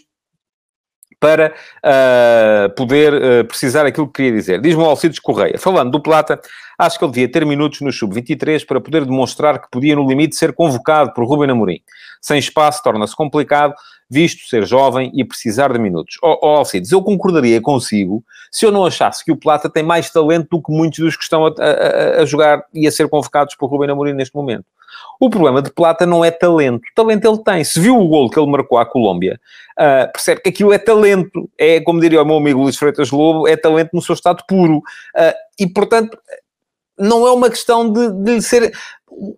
para 1.25 1.55
uh, 1.83 2.69
poder 2.75 3.13
uh, 3.15 3.45
precisar 3.45 3.83
aquilo 3.83 4.05
que 4.05 4.13
queria 4.13 4.31
dizer. 4.31 4.61
Diz-me 4.61 4.83
o 4.83 4.85
Alcides 4.85 5.17
Correia, 5.17 5.57
falando 5.57 5.89
do 5.89 5.99
Plata, 5.99 6.39
acho 6.77 6.99
que 6.99 7.03
ele 7.03 7.11
devia 7.11 7.31
ter 7.31 7.43
minutos 7.43 7.81
no 7.81 7.91
Sub-23 7.91 8.63
para 8.63 8.79
poder 8.79 9.03
demonstrar 9.05 9.59
que 9.59 9.67
podia, 9.71 9.95
no 9.95 10.07
limite, 10.07 10.35
ser 10.35 10.53
convocado 10.53 11.11
por 11.15 11.25
Ruben 11.25 11.49
Amorim. 11.49 11.79
Sem 12.21 12.37
espaço, 12.37 12.83
torna-se 12.83 13.15
complicado, 13.15 13.73
visto 14.15 14.47
ser 14.47 14.65
jovem 14.65 15.11
e 15.13 15.25
precisar 15.25 15.73
de 15.73 15.77
minutos. 15.77 16.17
Ó 16.23 16.31
oh, 16.31 16.39
oh, 16.41 16.57
Alcides, 16.59 16.93
eu 16.93 17.03
concordaria 17.03 17.59
consigo 17.59 18.23
se 18.49 18.65
eu 18.65 18.71
não 18.71 18.85
achasse 18.85 19.25
que 19.25 19.31
o 19.31 19.35
Plata 19.35 19.69
tem 19.69 19.83
mais 19.83 20.09
talento 20.09 20.47
do 20.51 20.63
que 20.63 20.71
muitos 20.71 20.99
dos 20.99 21.17
que 21.17 21.23
estão 21.23 21.45
a, 21.45 21.49
a, 21.49 22.21
a 22.21 22.25
jogar 22.25 22.63
e 22.73 22.87
a 22.87 22.91
ser 22.91 23.09
convocados 23.09 23.55
por 23.55 23.69
Ruben 23.69 23.91
Amorim 23.91 24.13
neste 24.13 24.33
momento. 24.33 24.63
O 25.19 25.29
problema 25.29 25.61
de 25.61 25.69
Plata 25.69 26.05
não 26.05 26.23
é 26.23 26.31
talento. 26.31 26.81
Talento 26.95 27.27
ele 27.27 27.43
tem. 27.43 27.63
Se 27.63 27.79
viu 27.79 27.99
o 27.99 28.07
gol 28.07 28.29
que 28.29 28.39
ele 28.39 28.49
marcou 28.49 28.77
à 28.77 28.85
Colômbia, 28.85 29.39
uh, 29.77 30.11
percebe 30.13 30.41
que 30.41 30.49
aquilo 30.49 30.71
é 30.71 30.77
talento. 30.77 31.49
É, 31.57 31.81
como 31.81 31.99
diria 31.99 32.21
o 32.21 32.25
meu 32.25 32.37
amigo 32.37 32.61
Luís 32.61 32.77
Freitas 32.77 33.11
Lobo, 33.11 33.47
é 33.47 33.57
talento 33.57 33.89
no 33.93 34.01
seu 34.01 34.13
estado 34.13 34.43
puro. 34.47 34.77
Uh, 34.77 35.33
e, 35.59 35.67
portanto, 35.67 36.17
não 36.97 37.27
é 37.27 37.31
uma 37.31 37.49
questão 37.49 37.91
de, 37.91 38.11
de 38.11 38.41
ser. 38.41 38.73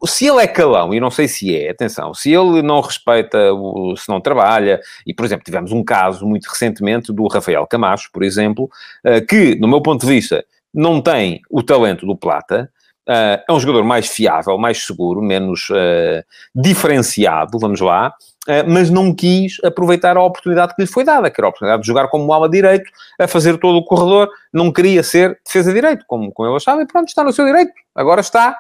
Se 0.06 0.26
ele 0.26 0.42
é 0.42 0.48
calão, 0.48 0.94
e 0.94 1.00
não 1.00 1.12
sei 1.12 1.28
se 1.28 1.56
é, 1.56 1.70
atenção, 1.70 2.14
se 2.14 2.32
ele 2.32 2.64
não 2.64 2.82
respeita, 2.82 3.54
o, 3.54 3.96
se 3.96 4.10
não 4.10 4.20
trabalha, 4.20 4.82
e 5.06 5.14
por 5.14 5.26
exemplo, 5.26 5.46
tivemos 5.46 5.72
um 5.72 5.84
caso 5.84 6.26
muito 6.26 6.48
recentemente 6.48 7.14
do 7.14 7.28
Rafael 7.28 7.68
Camacho, 7.68 8.10
por 8.12 8.24
exemplo, 8.24 8.70
uh, 9.06 9.24
que, 9.28 9.56
no 9.56 9.68
meu 9.68 9.82
ponto 9.82 10.02
de 10.02 10.12
vista, 10.12 10.44
não 10.74 11.00
tem 11.00 11.42
o 11.50 11.62
talento 11.62 12.08
do 12.08 12.16
Plata, 12.16 12.72
Uh, 13.08 13.40
é 13.48 13.54
um 13.54 13.60
jogador 13.60 13.86
mais 13.86 14.06
fiável, 14.06 14.58
mais 14.58 14.86
seguro, 14.86 15.22
menos 15.22 15.70
uh, 15.70 16.22
diferenciado, 16.54 17.58
vamos 17.58 17.80
lá, 17.80 18.10
uh, 18.10 18.70
mas 18.70 18.90
não 18.90 19.16
quis 19.16 19.64
aproveitar 19.64 20.18
a 20.18 20.22
oportunidade 20.22 20.76
que 20.76 20.82
lhe 20.82 20.88
foi 20.88 21.06
dada, 21.06 21.32
que 21.32 21.40
era 21.40 21.48
a 21.48 21.50
oportunidade 21.50 21.84
de 21.84 21.88
jogar 21.88 22.10
como 22.10 22.34
ala 22.34 22.50
direito, 22.50 22.92
a 23.18 23.26
fazer 23.26 23.58
todo 23.60 23.78
o 23.78 23.86
corredor, 23.86 24.30
não 24.52 24.74
queria 24.74 25.02
ser 25.04 25.40
defesa 25.46 25.72
direito, 25.74 26.04
como, 26.06 26.34
como 26.34 26.50
ele 26.50 26.58
achava, 26.58 26.82
e 26.82 26.86
pronto, 26.86 27.08
está 27.08 27.24
no 27.24 27.32
seu 27.32 27.46
direito. 27.46 27.72
Agora 27.96 28.20
está 28.20 28.60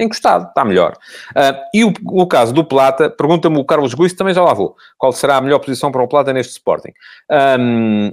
encostado, 0.00 0.48
está 0.48 0.64
melhor. 0.64 0.96
e 1.72 1.84
o, 1.84 1.92
o, 2.06 2.26
caso 2.26 2.52
do 2.52 2.64
Plata, 2.64 3.08
pergunta-me 3.08 3.56
o 3.56 3.64
Carlos 3.64 3.94
Guiz, 3.94 4.14
também 4.14 4.34
já 4.34 4.42
lá 4.42 4.52
vou. 4.52 4.74
Qual 4.98 5.12
será 5.12 5.36
a 5.36 5.40
melhor 5.40 5.60
posição 5.60 5.92
para 5.92 6.02
o 6.02 6.08
Plata 6.08 6.32
neste 6.32 6.54
Sporting? 6.54 6.90
Um, 7.30 8.10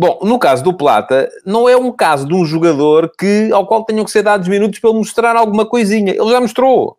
Bom, 0.00 0.18
no 0.22 0.38
caso 0.38 0.64
do 0.64 0.72
Plata, 0.72 1.30
não 1.44 1.68
é 1.68 1.76
um 1.76 1.92
caso 1.92 2.26
de 2.26 2.32
um 2.32 2.42
jogador 2.46 3.12
que, 3.18 3.50
ao 3.52 3.66
qual 3.66 3.84
tenham 3.84 4.02
que 4.02 4.10
ser 4.10 4.22
dados 4.22 4.48
minutos 4.48 4.78
para 4.78 4.88
ele 4.88 4.98
mostrar 4.98 5.36
alguma 5.36 5.66
coisinha. 5.66 6.12
Ele 6.12 6.30
já 6.30 6.40
mostrou. 6.40 6.96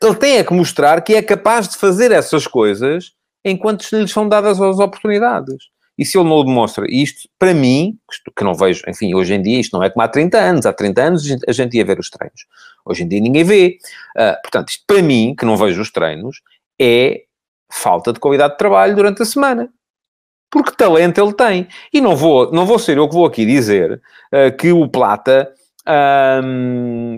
Ele 0.00 0.14
tem 0.14 0.36
é 0.36 0.44
que 0.44 0.54
mostrar 0.54 1.02
que 1.02 1.16
é 1.16 1.20
capaz 1.20 1.68
de 1.68 1.76
fazer 1.76 2.12
essas 2.12 2.46
coisas 2.46 3.10
enquanto 3.44 3.84
lhes 3.90 4.12
são 4.12 4.28
dadas 4.28 4.60
as 4.60 4.78
oportunidades. 4.78 5.64
E 5.98 6.04
se 6.04 6.16
ele 6.16 6.28
não 6.28 6.36
o 6.36 6.44
demonstra, 6.44 6.86
isto, 6.88 7.28
para 7.40 7.52
mim, 7.52 7.98
que 8.36 8.44
não 8.44 8.54
vejo, 8.54 8.84
enfim, 8.86 9.12
hoje 9.12 9.34
em 9.34 9.42
dia 9.42 9.58
isto 9.58 9.76
não 9.76 9.82
é 9.82 9.90
como 9.90 10.04
há 10.04 10.08
30 10.08 10.38
anos. 10.38 10.66
Há 10.66 10.72
30 10.72 11.02
anos 11.02 11.24
a 11.48 11.50
gente 11.50 11.76
ia 11.76 11.84
ver 11.84 11.98
os 11.98 12.08
treinos. 12.08 12.46
Hoje 12.86 13.02
em 13.02 13.08
dia 13.08 13.20
ninguém 13.20 13.42
vê. 13.42 13.78
Uh, 14.16 14.40
portanto, 14.42 14.68
isto 14.68 14.84
para 14.86 15.02
mim, 15.02 15.34
que 15.36 15.44
não 15.44 15.56
vejo 15.56 15.82
os 15.82 15.90
treinos, 15.90 16.40
é 16.80 17.24
falta 17.68 18.12
de 18.12 18.20
qualidade 18.20 18.52
de 18.52 18.58
trabalho 18.58 18.94
durante 18.94 19.22
a 19.22 19.24
semana 19.24 19.68
porque 20.54 20.76
talento 20.76 21.20
ele 21.20 21.32
tem. 21.32 21.68
E 21.92 22.00
não 22.00 22.14
vou, 22.14 22.52
não 22.52 22.64
vou 22.64 22.78
ser 22.78 22.96
eu 22.96 23.08
que 23.08 23.14
vou 23.14 23.26
aqui 23.26 23.44
dizer 23.44 24.00
uh, 24.32 24.56
que 24.56 24.70
o 24.70 24.88
Plata 24.88 25.52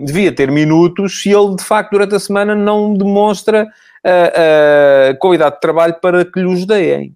devia 0.03 0.35
ter 0.35 0.51
minutos 0.51 1.21
se 1.21 1.29
ele, 1.29 1.55
de 1.55 1.63
facto, 1.63 1.91
durante 1.91 2.15
a 2.15 2.19
semana 2.19 2.53
não 2.53 2.93
demonstra 2.93 3.63
uh, 3.63 5.13
uh, 5.13 5.17
qualidade 5.19 5.55
de 5.55 5.61
trabalho 5.61 5.95
para 6.01 6.25
que 6.25 6.39
lhe 6.39 6.47
os 6.47 6.65
deem. 6.65 7.15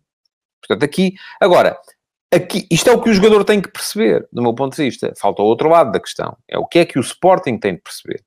Portanto, 0.61 0.85
aqui... 0.85 1.13
Agora, 1.41 1.75
aqui, 2.33 2.65
isto 2.71 2.89
é 2.89 2.93
o 2.93 3.01
que 3.01 3.09
o 3.09 3.13
jogador 3.13 3.43
tem 3.43 3.59
que 3.59 3.69
perceber, 3.69 4.25
do 4.31 4.41
meu 4.41 4.53
ponto 4.53 4.77
de 4.77 4.83
vista. 4.83 5.11
Falta 5.19 5.41
o 5.41 5.45
outro 5.45 5.67
lado 5.67 5.91
da 5.91 5.99
questão. 5.99 6.37
É 6.47 6.57
o 6.57 6.65
que 6.65 6.79
é 6.79 6.85
que 6.85 6.97
o 6.97 7.01
Sporting 7.01 7.57
tem 7.57 7.75
de 7.75 7.81
perceber. 7.81 8.23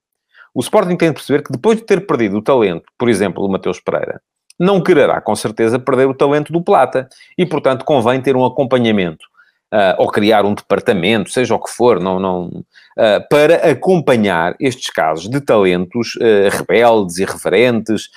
O 0.53 0.61
Sporting 0.61 0.97
tem 0.97 1.09
de 1.09 1.15
perceber 1.15 1.43
que 1.43 1.53
depois 1.53 1.79
de 1.79 1.85
ter 1.85 2.07
perdido 2.07 2.37
o 2.37 2.43
talento, 2.43 2.85
por 2.99 3.09
exemplo, 3.09 3.43
o 3.43 3.49
Mateus 3.49 3.81
Pereira, 3.81 4.21
não 4.59 4.81
quererá, 4.81 5.21
com 5.21 5.35
certeza, 5.35 5.79
perder 5.79 6.07
o 6.07 6.15
talento 6.15 6.53
do 6.53 6.63
Plata. 6.63 7.09
E, 7.37 7.45
portanto, 7.45 7.85
convém 7.85 8.21
ter 8.21 8.37
um 8.37 8.45
acompanhamento. 8.45 9.25
Uh, 9.73 9.91
ou 9.99 10.09
criar 10.09 10.45
um 10.45 10.55
departamento, 10.55 11.31
seja 11.31 11.53
o 11.53 11.59
que 11.59 11.69
for, 11.69 11.99
não, 11.99 12.21
não, 12.21 12.45
uh, 12.47 13.29
para 13.29 13.57
acompanhar 13.73 14.55
estes 14.61 14.89
casos 14.89 15.29
de 15.29 15.41
talentos 15.41 16.15
uh, 16.15 16.49
rebeldes, 16.57 17.19
irreverentes, 17.19 18.09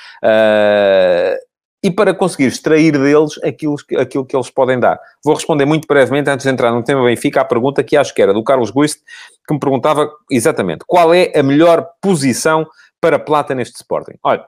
e 1.84 1.90
para 1.90 2.14
conseguir 2.14 2.46
extrair 2.46 2.92
deles 2.92 3.40
aquilo, 3.44 3.76
aquilo 3.98 4.26
que 4.26 4.36
eles 4.36 4.52
podem 4.52 4.80
dar. 4.80 5.00
Vou 5.24 5.34
responder 5.34 5.66
muito 5.66 5.88
brevemente, 5.88 6.30
antes 6.30 6.46
de 6.46 6.52
entrar 6.52 6.72
no 6.72 6.84
tema 6.84 7.04
Benfica, 7.04 7.42
à 7.42 7.46
pergunta 7.46 7.84
que 7.84 7.98
acho 7.98 8.14
que 8.14 8.22
era 8.22 8.36
do 8.36 8.44
Carlos 8.44 8.70
Guist, 8.70 9.00
que 9.48 9.54
me 9.54 9.60
perguntava 9.60 10.12
exatamente 10.30 10.84
qual 10.86 11.12
é 11.12 11.32
a 11.36 11.42
melhor 11.42 11.88
posição 12.00 12.68
para 13.02 13.18
Plata 13.18 13.56
neste 13.56 13.78
Sporting. 13.78 14.16
Olha, 14.22 14.46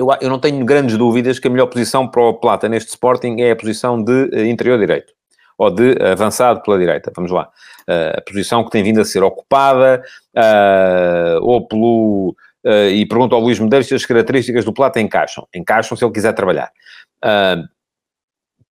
eu, 0.00 0.08
eu 0.20 0.30
não 0.30 0.38
tenho 0.38 0.64
grandes 0.64 0.96
dúvidas 0.96 1.38
que 1.38 1.46
a 1.46 1.50
melhor 1.50 1.66
posição 1.66 2.08
para 2.08 2.22
o 2.22 2.34
Plata 2.34 2.68
neste 2.68 2.88
Sporting 2.88 3.36
é 3.40 3.50
a 3.50 3.56
posição 3.56 4.02
de 4.02 4.30
uh, 4.32 4.44
interior 4.46 4.78
direito. 4.78 5.12
Ou 5.58 5.70
de 5.70 5.94
avançado 6.02 6.62
pela 6.62 6.78
direita. 6.78 7.12
Vamos 7.14 7.30
lá. 7.30 7.50
Uh, 7.86 8.16
a 8.16 8.20
posição 8.22 8.64
que 8.64 8.70
tem 8.70 8.82
vindo 8.82 8.98
a 8.98 9.04
ser 9.04 9.22
ocupada, 9.22 10.02
uh, 10.34 11.38
ou 11.42 11.68
pelo... 11.68 12.34
e 12.64 13.04
pergunto 13.04 13.34
ao 13.34 13.42
Luís 13.42 13.58
Medeiros 13.60 13.86
se 13.86 13.94
as 13.94 14.06
características 14.06 14.64
do 14.64 14.72
Plata 14.72 15.00
encaixam. 15.00 15.46
Encaixam 15.54 15.96
se 15.96 16.04
ele 16.04 16.12
quiser 16.12 16.32
trabalhar. 16.32 16.70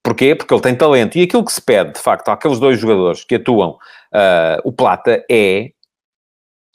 Porquê? 0.01 0.33
Porque 0.33 0.51
ele 0.51 0.61
tem 0.61 0.75
talento. 0.75 1.15
E 1.15 1.21
aquilo 1.21 1.45
que 1.45 1.53
se 1.53 1.61
pede, 1.61 1.93
de 1.93 1.99
facto, 1.99 2.29
àqueles 2.29 2.57
dois 2.57 2.79
jogadores 2.79 3.23
que 3.23 3.35
atuam, 3.35 3.77
o 4.63 4.71
Plata 4.71 5.23
é 5.29 5.69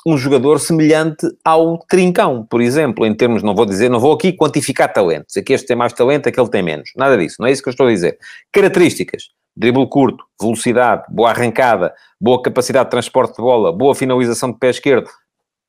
um 0.07 0.17
jogador 0.19 0.61
semelhante 0.61 1.27
ao 1.43 1.79
Trincão, 1.79 2.45
por 2.45 2.61
exemplo, 2.61 3.07
em 3.07 3.15
termos, 3.15 3.43
não 3.43 3.55
vou 3.55 3.65
dizer, 3.65 3.89
não 3.89 3.99
vou 3.99 4.13
aqui 4.13 4.33
quantificar 4.33 4.93
talentos, 4.93 5.37
aqui 5.37 5.53
este 5.53 5.67
tem 5.67 5.77
mais 5.77 5.93
talento, 5.93 6.29
aquele 6.29 6.49
tem 6.49 6.63
menos, 6.63 6.91
nada 6.97 7.17
disso, 7.17 7.37
não 7.41 7.47
é 7.47 7.53
isso 7.53 7.63
que 7.63 7.69
eu 7.69 7.73
estou 7.73 7.87
a 7.87 7.91
dizer. 7.91 8.19
Características, 8.53 9.31
drible 9.57 9.89
curto, 9.89 10.25
velocidade, 10.41 11.05
boa 11.09 11.31
arrancada, 11.31 11.95
boa 12.21 12.43
capacidade 12.43 12.87
de 12.87 12.91
transporte 12.91 13.37
de 13.37 13.43
bola, 13.43 13.73
boa 13.73 13.95
finalização 13.95 14.53
de 14.53 14.59
pé 14.59 14.71
esquerdo. 14.71 15.09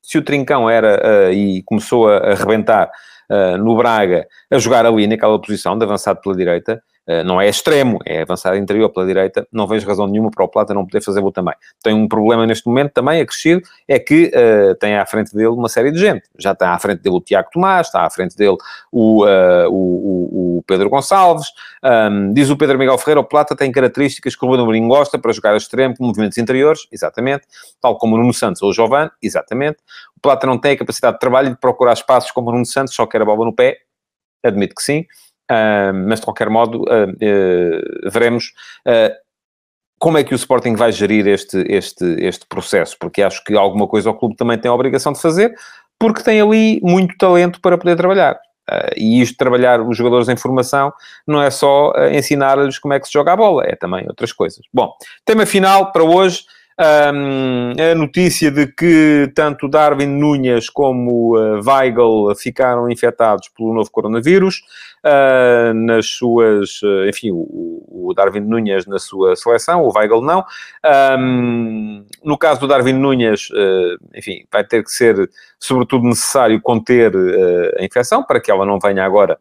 Se 0.02 0.18
o 0.18 0.22
Trincão 0.22 0.68
era 0.68 1.30
uh, 1.30 1.32
e 1.32 1.62
começou 1.62 2.08
a, 2.08 2.32
arrebentar 2.32 2.90
uh, 3.30 3.56
no 3.56 3.76
Braga, 3.76 4.26
a 4.50 4.58
jogar 4.58 4.84
ali 4.84 5.06
naquela 5.06 5.40
posição 5.40 5.78
de 5.78 5.84
avançado 5.84 6.20
pela 6.20 6.36
direita, 6.36 6.74
eh, 6.74 6.80
não 7.24 7.40
é 7.40 7.48
extremo, 7.48 7.98
é 8.04 8.22
avançar 8.22 8.56
interior 8.56 8.88
pela 8.90 9.06
direita, 9.06 9.46
não 9.52 9.66
vejo 9.66 9.86
razão 9.86 10.06
nenhuma 10.06 10.30
para 10.30 10.44
o 10.44 10.48
Plata 10.48 10.74
não 10.74 10.84
poder 10.84 11.00
fazer 11.00 11.20
o 11.20 11.30
também. 11.30 11.54
Tem 11.82 11.94
um 11.94 12.08
problema 12.08 12.46
neste 12.46 12.66
momento 12.66 12.92
também 12.92 13.20
acrescido, 13.20 13.62
é 13.86 13.98
que 13.98 14.32
uh, 14.34 14.74
tem 14.76 14.96
à 14.96 15.06
frente 15.06 15.34
dele 15.34 15.48
uma 15.48 15.68
série 15.68 15.92
de 15.92 15.98
gente. 15.98 16.24
Já 16.38 16.52
está 16.52 16.72
à 16.72 16.78
frente 16.78 17.02
dele 17.02 17.16
o 17.16 17.20
Tiago 17.20 17.48
Tomás, 17.52 17.86
está 17.86 18.04
à 18.04 18.10
frente 18.10 18.36
dele 18.36 18.56
o, 18.90 19.24
uh, 19.24 19.68
o, 19.70 20.58
o, 20.58 20.62
Pedro 20.66 20.90
Gonçalves, 20.90 21.46
um, 21.82 22.32
diz 22.32 22.50
o 22.50 22.56
Pedro 22.56 22.78
Miguel 22.78 22.98
Ferreira, 22.98 23.20
o 23.20 23.24
Plata 23.24 23.54
tem 23.54 23.70
características 23.70 24.34
que 24.34 24.44
o 24.44 24.48
Ruben 24.48 24.62
Amorim 24.62 24.88
gosta 24.88 25.18
para 25.18 25.32
jogar 25.32 25.52
a 25.52 25.56
extremo, 25.56 25.94
com 25.96 26.04
movimentos 26.04 26.38
interiores, 26.38 26.86
exatamente, 26.90 27.46
tal 27.80 27.96
como 27.98 28.16
o 28.16 28.18
Nuno 28.18 28.34
Santos 28.34 28.62
ou 28.62 28.70
o 28.70 28.72
Jovan, 28.72 29.10
exatamente. 29.22 29.78
O 30.16 30.20
Plata 30.20 30.46
não 30.46 30.58
tem 30.58 30.72
a 30.72 30.76
capacidade 30.76 31.14
de 31.14 31.20
trabalho 31.20 31.50
de 31.50 31.56
procurar 31.56 31.92
espaços 31.92 32.30
como 32.30 32.50
o 32.50 32.52
Nuno 32.52 32.66
Santos, 32.66 32.94
só 32.94 33.06
quer 33.06 33.22
a 33.22 33.24
bola 33.24 33.44
no 33.44 33.54
pé, 33.54 33.78
admito 34.42 34.74
que 34.74 34.82
sim. 34.82 35.04
Uh, 35.50 35.94
mas 36.08 36.18
de 36.18 36.24
qualquer 36.24 36.50
modo, 36.50 36.82
uh, 36.82 37.10
uh, 37.10 38.10
veremos 38.10 38.52
como 39.98 40.18
é 40.18 40.24
que 40.24 40.34
o 40.34 40.36
Sporting 40.36 40.74
vai 40.74 40.92
gerir 40.92 41.26
este, 41.26 41.64
este, 41.68 42.04
este 42.18 42.44
processo, 42.46 42.96
porque 42.98 43.22
acho 43.22 43.42
que 43.44 43.56
alguma 43.56 43.86
coisa 43.86 44.10
o 44.10 44.14
clube 44.14 44.36
também 44.36 44.58
tem 44.58 44.70
a 44.70 44.74
obrigação 44.74 45.12
de 45.12 45.20
fazer, 45.20 45.54
porque 45.98 46.22
tem 46.22 46.40
ali 46.40 46.80
muito 46.82 47.16
talento 47.16 47.60
para 47.60 47.78
poder 47.78 47.96
trabalhar. 47.96 48.38
e 48.96 49.22
isto, 49.22 49.36
trabalhar 49.38 49.80
os 49.80 49.96
jogadores 49.96 50.28
em 50.28 50.36
formação, 50.36 50.92
não 51.26 51.40
é 51.40 51.50
só 51.50 51.92
ensinar-lhes 52.12 52.78
como 52.78 52.92
é 52.92 53.00
que 53.00 53.06
se 53.06 53.12
joga 53.12 53.32
a 53.32 53.36
bola, 53.36 53.64
é 53.64 53.74
também 53.74 54.06
outras 54.06 54.32
coisas. 54.32 54.60
Bom, 54.74 54.92
tema 55.24 55.46
final 55.46 55.92
para 55.92 56.04
hoje. 56.04 56.44
Um, 56.78 57.72
a 57.80 57.94
notícia 57.94 58.50
de 58.50 58.66
que 58.66 59.32
tanto 59.34 59.66
Darwin 59.66 60.18
Núñez 60.18 60.68
como 60.68 61.34
uh, 61.34 62.34
ficaram 62.36 62.90
infectados 62.90 63.48
pelo 63.48 63.72
novo 63.72 63.90
coronavírus, 63.90 64.62
uh, 65.02 65.72
nas 65.72 66.06
suas, 66.06 66.82
uh, 66.82 67.08
enfim, 67.08 67.30
o, 67.30 68.08
o, 68.10 68.12
Darwin 68.14 68.40
Núñez 68.40 68.86
na 68.86 68.98
sua 68.98 69.34
seleção, 69.36 69.84
o 69.84 69.92
Weigl 69.96 70.20
não. 70.20 70.44
Um, 71.18 72.04
no 72.22 72.36
caso 72.36 72.60
do 72.60 72.68
Darwin 72.68 72.92
Núñez, 72.92 73.48
enfim, 74.14 74.44
vai 74.52 74.62
ter 74.62 74.84
que 74.84 74.90
ser, 74.90 75.30
sobretudo, 75.58 76.04
necessário 76.04 76.60
conter 76.60 77.12
a 77.78 77.84
infecção 77.84 78.22
para 78.22 78.38
que 78.38 78.50
ela 78.50 78.66
não 78.66 78.78
venha 78.78 79.02
agora 79.02 79.38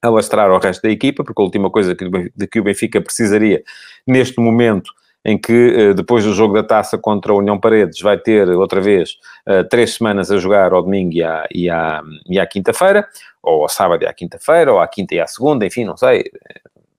alastrar 0.00 0.50
ao 0.50 0.58
resto 0.58 0.82
da 0.82 0.90
equipa, 0.90 1.22
porque 1.22 1.40
a 1.40 1.44
última 1.44 1.70
coisa 1.70 1.94
que, 1.94 2.08
de 2.34 2.46
que 2.46 2.60
o 2.60 2.64
Benfica 2.64 3.00
precisaria 3.00 3.62
neste 4.06 4.40
momento 4.40 4.90
em 5.24 5.38
que 5.38 5.52
eh, 5.52 5.94
depois 5.94 6.24
do 6.24 6.34
jogo 6.34 6.54
da 6.54 6.62
taça 6.62 6.98
contra 6.98 7.32
a 7.32 7.36
União 7.36 7.58
Paredes 7.58 8.00
vai 8.00 8.18
ter 8.18 8.48
outra 8.50 8.80
vez 8.80 9.16
eh, 9.46 9.62
três 9.64 9.94
semanas 9.94 10.30
a 10.30 10.36
jogar 10.36 10.72
ao 10.72 10.82
domingo 10.82 11.14
e 11.14 11.22
à, 11.22 11.46
e 11.52 11.70
à, 11.70 12.02
e 12.28 12.38
à 12.38 12.46
quinta-feira, 12.46 13.08
ou 13.42 13.62
ao 13.62 13.68
sábado 13.68 14.02
e 14.02 14.06
à 14.06 14.12
quinta-feira, 14.12 14.72
ou 14.72 14.80
à 14.80 14.86
quinta 14.86 15.14
e 15.14 15.20
à 15.20 15.26
segunda, 15.26 15.64
enfim, 15.64 15.84
não 15.84 15.96
sei. 15.96 16.24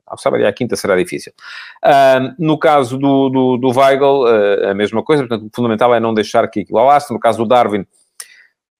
Ao 0.07 0.17
sábado 0.17 0.41
e 0.41 0.45
à 0.45 0.53
quinta 0.53 0.75
será 0.75 0.95
difícil. 0.95 1.33
No 2.37 2.59
caso 2.59 2.95
do, 2.95 3.27
do, 3.27 3.57
do 3.57 3.79
Weigl, 3.79 4.27
a 4.69 4.73
mesma 4.75 5.01
coisa, 5.01 5.23
portanto, 5.23 5.47
o 5.47 5.55
fundamental 5.55 5.95
é 5.95 5.99
não 5.99 6.13
deixar 6.13 6.47
que 6.47 6.59
aquilo 6.59 6.77
alaste. 6.77 7.11
No 7.11 7.19
caso 7.19 7.39
do 7.39 7.47
Darwin, 7.47 7.87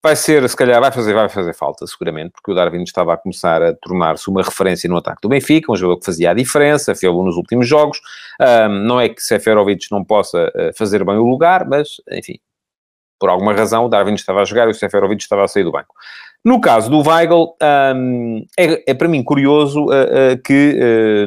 Vai 0.06 0.15
ser, 0.15 0.48
se 0.48 0.56
calhar, 0.56 0.80
vai 0.80 0.91
fazer, 0.91 1.15
vai 1.15 1.28
fazer 1.28 1.56
falta, 1.56 1.88
seguramente, 1.88 2.34
porque 2.34 2.52
o 2.52 2.54
Darwin 2.54 2.84
estava 2.84 3.15
a 3.15 3.18
começar 3.18 3.63
a 3.63 3.74
tornar-se 3.74 4.30
uma 4.30 4.44
referência 4.44 4.88
no 4.88 4.98
ataque 4.98 5.18
do 5.20 5.28
Benfica, 5.28 5.72
um 5.72 5.76
jogador 5.76 6.00
que 6.00 6.06
fazia 6.06 6.30
a 6.30 6.34
diferença, 6.36 6.94
fez 6.94 7.12
nos 7.12 7.36
últimos 7.38 7.68
jogos. 7.68 8.00
Um, 8.39 8.70
não 8.86 9.02
é 9.02 9.10
que 9.10 9.20
Seferovic 9.20 9.88
não 9.89 10.04
possa 10.04 10.46
uh, 10.56 10.78
fazer 10.78 11.04
bem 11.04 11.15
o 11.15 11.28
lugar, 11.28 11.68
mas, 11.68 11.88
enfim, 12.12 12.36
por 13.20 13.30
alguma 13.30 13.52
razão, 13.54 13.86
o 13.86 13.89
Darwin 13.89 14.13
estava 14.13 14.41
a 14.41 14.46
jogar 14.46 14.68
e 14.68 14.70
o 14.72 14.76
Seferovic 14.76 15.24
estava 15.24 15.44
a 15.44 15.48
sair 15.48 15.63
do 15.63 15.72
banco. 15.72 15.96
No 16.46 16.62
caso 16.62 16.88
do 16.88 17.02
Weigl, 17.02 17.56
um, 17.96 18.46
é, 18.60 18.91
é, 18.91 18.94
para 18.94 19.08
mim 19.08 19.24
curioso 19.24 19.86
uh, 19.86 20.34
uh, 20.34 20.44
que 20.46 20.78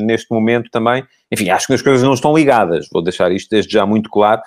uh, 0.00 0.04
neste 0.04 0.32
momento 0.32 0.70
também, 0.70 1.02
enfim, 1.32 1.50
acho 1.50 1.66
que 1.66 1.72
as 1.72 1.82
coisas 1.82 2.04
não 2.04 2.14
estão 2.14 2.32
ligadas, 2.32 2.86
vou 2.92 3.02
deixar 3.02 3.32
isto 3.32 3.50
desde 3.50 3.72
já 3.72 3.84
muito 3.84 4.08
claro, 4.08 4.40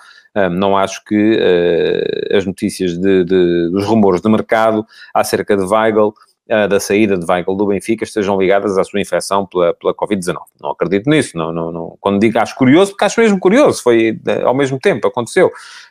não 0.50 0.76
acho 0.76 1.04
que 1.04 1.36
uh, 1.36 2.36
as 2.36 2.46
notícias 2.46 2.96
de, 2.96 3.24
de, 3.24 3.70
dos 3.70 3.84
rumores 3.84 4.20
de 4.20 4.28
mercado 4.30 4.86
acerca 5.12 5.56
de 5.56 5.62
Weigl 5.62 6.08
uh, 6.08 6.68
da 6.68 6.80
saída 6.80 7.18
de 7.18 7.26
Weigl 7.30 7.54
do 7.54 7.66
Benfica 7.66 8.04
estejam 8.04 8.40
ligadas 8.40 8.78
à 8.78 8.84
sua 8.84 9.00
infecção 9.00 9.46
pela, 9.46 9.74
pela 9.74 9.94
Covid-19. 9.94 10.36
Não 10.60 10.70
acredito 10.70 11.10
nisso. 11.10 11.36
Não, 11.36 11.52
não, 11.52 11.70
não. 11.70 11.96
Quando 12.00 12.18
digo 12.18 12.38
acho 12.38 12.56
curioso, 12.56 12.92
porque 12.92 13.04
acho 13.04 13.20
mesmo 13.20 13.38
curioso. 13.38 13.82
Foi 13.82 14.18
ao 14.44 14.54
mesmo 14.54 14.78
tempo, 14.78 15.06
aconteceu. 15.06 15.50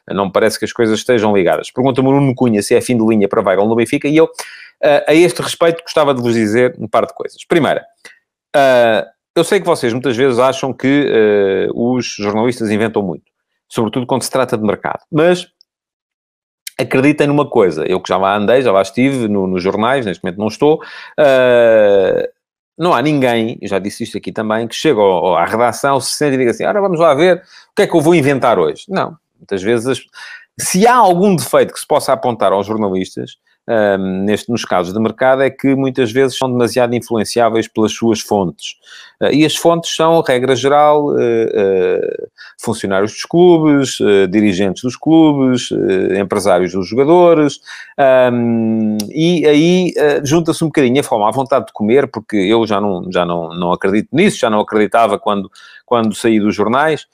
Não 0.10 0.25
me 0.25 0.32
parece 0.32 0.58
que 0.58 0.65
as 0.65 0.73
coisas 0.73 0.97
estejam 0.97 1.36
ligadas. 1.36 1.69
Pergunta-me 1.69 2.08
o 2.08 2.12
Nuno 2.12 2.34
Cunha 2.34 2.62
se 2.63 2.73
é 2.73 2.82
fim 2.82 2.97
de 2.97 3.06
linha 3.06 3.27
para 3.27 3.41
Weigl 3.41 3.67
no 3.67 3.75
Benfica 3.75 4.08
e 4.08 4.17
eu, 4.17 4.27
a 5.08 5.13
este 5.13 5.41
respeito, 5.41 5.84
gostava 5.84 6.13
de 6.13 6.21
vos 6.21 6.34
dizer 6.34 6.75
um 6.80 6.88
par 6.88 7.06
de 7.06 7.13
coisas. 7.13 7.45
Primeira, 7.45 7.86
eu 9.36 9.43
sei 9.43 9.60
que 9.60 9.65
vocês 9.65 9.93
muitas 9.93 10.17
vezes 10.17 10.39
acham 10.39 10.73
que 10.73 11.69
os 11.75 12.15
jornalistas 12.17 12.71
inventam 12.71 13.04
muito, 13.04 13.31
sobretudo 13.71 14.05
quando 14.05 14.21
se 14.21 14.29
trata 14.29 14.57
de 14.57 14.63
mercado. 14.63 14.99
Mas 15.10 15.47
acreditem 16.77 17.27
numa 17.27 17.49
coisa, 17.49 17.86
eu 17.86 18.01
que 18.01 18.10
já 18.10 18.17
lá 18.17 18.36
andei, 18.36 18.62
já 18.62 18.71
lá 18.71 18.81
estive 18.81 19.27
no, 19.27 19.47
nos 19.47 19.63
jornais, 19.63 20.05
neste 20.05 20.23
momento 20.23 20.39
não 20.39 20.47
estou, 20.47 20.81
uh, 21.19 22.27
não 22.77 22.93
há 22.93 23.01
ninguém, 23.01 23.57
já 23.63 23.79
disse 23.79 24.03
isto 24.03 24.17
aqui 24.17 24.31
também, 24.31 24.67
que 24.67 24.75
chega 24.75 24.99
ao, 24.99 25.36
à 25.36 25.45
redação, 25.45 25.99
se 26.01 26.13
sente 26.13 26.36
e 26.36 26.38
diga 26.38 26.51
assim, 26.51 26.65
ora 26.65 26.81
vamos 26.81 26.99
lá 26.99 27.13
ver 27.13 27.38
o 27.38 27.75
que 27.75 27.84
é 27.84 27.88
que 27.88 27.95
eu 27.95 28.01
vou 28.01 28.13
inventar 28.13 28.60
hoje. 28.60 28.86
Não, 28.89 29.15
muitas 29.38 29.62
vezes, 29.62 30.03
se 30.60 30.86
há 30.86 30.95
algum 30.95 31.36
defeito 31.36 31.73
que 31.73 31.79
se 31.79 31.88
possa 31.88 32.12
apontar 32.12 32.51
aos 32.51 32.65
jornalistas, 32.67 33.38
um, 33.71 34.23
neste, 34.25 34.49
nos 34.49 34.65
casos 34.65 34.93
de 34.93 34.99
mercado 34.99 35.41
é 35.43 35.49
que 35.49 35.73
muitas 35.75 36.12
vezes 36.12 36.38
são 36.38 36.51
demasiado 36.51 36.93
influenciáveis 36.93 37.69
pelas 37.69 37.93
suas 37.93 38.19
fontes. 38.19 38.75
Uh, 39.21 39.31
e 39.31 39.45
as 39.45 39.55
fontes 39.55 39.95
são, 39.95 40.19
regra 40.21 40.55
geral, 40.57 41.05
uh, 41.05 41.15
uh, 41.15 42.27
funcionários 42.60 43.13
dos 43.13 43.23
clubes, 43.23 43.97
dirigentes 44.29 44.84
dos 44.84 44.97
clubes, 44.97 45.69
empresários 46.19 46.73
dos 46.73 46.88
jogadores, 46.88 47.60
um, 48.34 48.97
e 49.10 49.45
aí 49.47 49.93
junta-se 50.23 50.63
um 50.63 50.67
bocadinho 50.67 50.99
a 50.99 51.03
fome, 51.03 51.23
à 51.23 51.31
vontade 51.31 51.67
de 51.67 51.73
comer, 51.73 52.07
porque 52.07 52.36
eu 52.36 52.67
já 52.67 52.79
não, 52.79 53.12
já 53.12 53.25
não, 53.25 53.49
não 53.55 53.71
acredito 53.71 54.10
nisso, 54.12 54.38
já 54.38 54.49
não 54.49 54.60
acreditava 54.60 55.17
quando, 55.17 55.49
quando 55.86 56.13
saí 56.13 56.39
dos 56.39 56.53
jornais, 56.53 57.07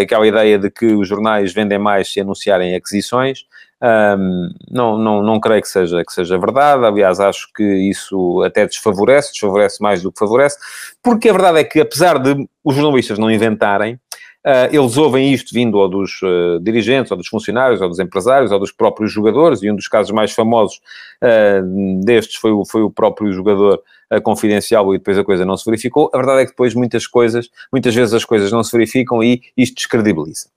aquela 0.00 0.26
ideia 0.26 0.58
de 0.58 0.70
que 0.70 0.86
os 0.86 1.06
jornais 1.06 1.52
vendem 1.52 1.78
mais 1.78 2.12
se 2.12 2.20
anunciarem 2.20 2.74
aquisições. 2.74 3.44
Um, 3.82 4.50
não, 4.70 4.98
não, 4.98 5.22
não 5.22 5.40
creio 5.40 5.62
que 5.62 5.68
seja, 5.68 6.04
que 6.04 6.12
seja 6.12 6.38
verdade, 6.38 6.84
aliás, 6.84 7.18
acho 7.18 7.50
que 7.54 7.64
isso 7.64 8.42
até 8.42 8.66
desfavorece, 8.66 9.32
desfavorece 9.32 9.82
mais 9.82 10.02
do 10.02 10.12
que 10.12 10.18
favorece, 10.18 10.58
porque 11.02 11.30
a 11.30 11.32
verdade 11.32 11.60
é 11.60 11.64
que, 11.64 11.80
apesar 11.80 12.18
de 12.18 12.46
os 12.62 12.74
jornalistas 12.74 13.18
não 13.18 13.30
inventarem, 13.30 13.98
Uh, 14.40 14.72
eles 14.74 14.96
ouvem 14.96 15.34
isto 15.34 15.52
vindo 15.52 15.76
ou 15.76 15.86
dos 15.86 16.22
uh, 16.22 16.58
dirigentes, 16.62 17.10
ou 17.10 17.18
dos 17.18 17.28
funcionários, 17.28 17.82
ou 17.82 17.88
dos 17.90 17.98
empresários, 17.98 18.50
ou 18.50 18.58
dos 18.58 18.72
próprios 18.72 19.12
jogadores, 19.12 19.62
e 19.62 19.70
um 19.70 19.76
dos 19.76 19.86
casos 19.86 20.10
mais 20.12 20.32
famosos 20.32 20.80
uh, 21.22 22.02
destes 22.02 22.36
foi 22.36 22.50
o, 22.50 22.64
foi 22.64 22.80
o 22.80 22.90
próprio 22.90 23.30
jogador 23.32 23.82
confidencial 24.24 24.92
e 24.92 24.98
depois 24.98 25.16
a 25.18 25.22
coisa 25.22 25.44
não 25.44 25.56
se 25.56 25.64
verificou. 25.64 26.10
A 26.12 26.16
verdade 26.16 26.40
é 26.40 26.44
que 26.44 26.50
depois 26.50 26.74
muitas 26.74 27.06
coisas, 27.06 27.48
muitas 27.70 27.94
vezes 27.94 28.12
as 28.12 28.24
coisas 28.24 28.50
não 28.50 28.64
se 28.64 28.72
verificam 28.72 29.22
e 29.22 29.40
isto 29.56 29.76
descredibiliza. 29.76 30.48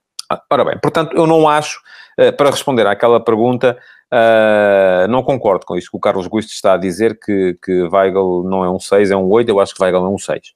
Ora 0.50 0.66
bem, 0.66 0.80
portanto, 0.82 1.16
eu 1.16 1.28
não 1.28 1.48
acho 1.48 1.80
para 2.38 2.52
responder 2.52 2.86
àquela 2.86 3.20
pergunta, 3.20 3.78
uh, 4.14 5.08
não 5.08 5.24
concordo 5.24 5.66
com 5.66 5.76
isso 5.76 5.90
que 5.90 5.98
o 5.98 6.00
Carlos 6.00 6.28
Gusto 6.28 6.52
está 6.52 6.74
a 6.74 6.78
dizer, 6.78 7.20
que, 7.20 7.58
que 7.64 7.84
Weigl 7.84 8.44
não 8.44 8.64
é 8.64 8.70
um 8.70 8.80
6, 8.80 9.12
é 9.12 9.16
um 9.16 9.30
8, 9.30 9.50
eu 9.50 9.60
acho 9.60 9.74
que 9.74 9.82
Weigl 9.82 10.06
é 10.06 10.10
um 10.10 10.18
6. 10.18 10.54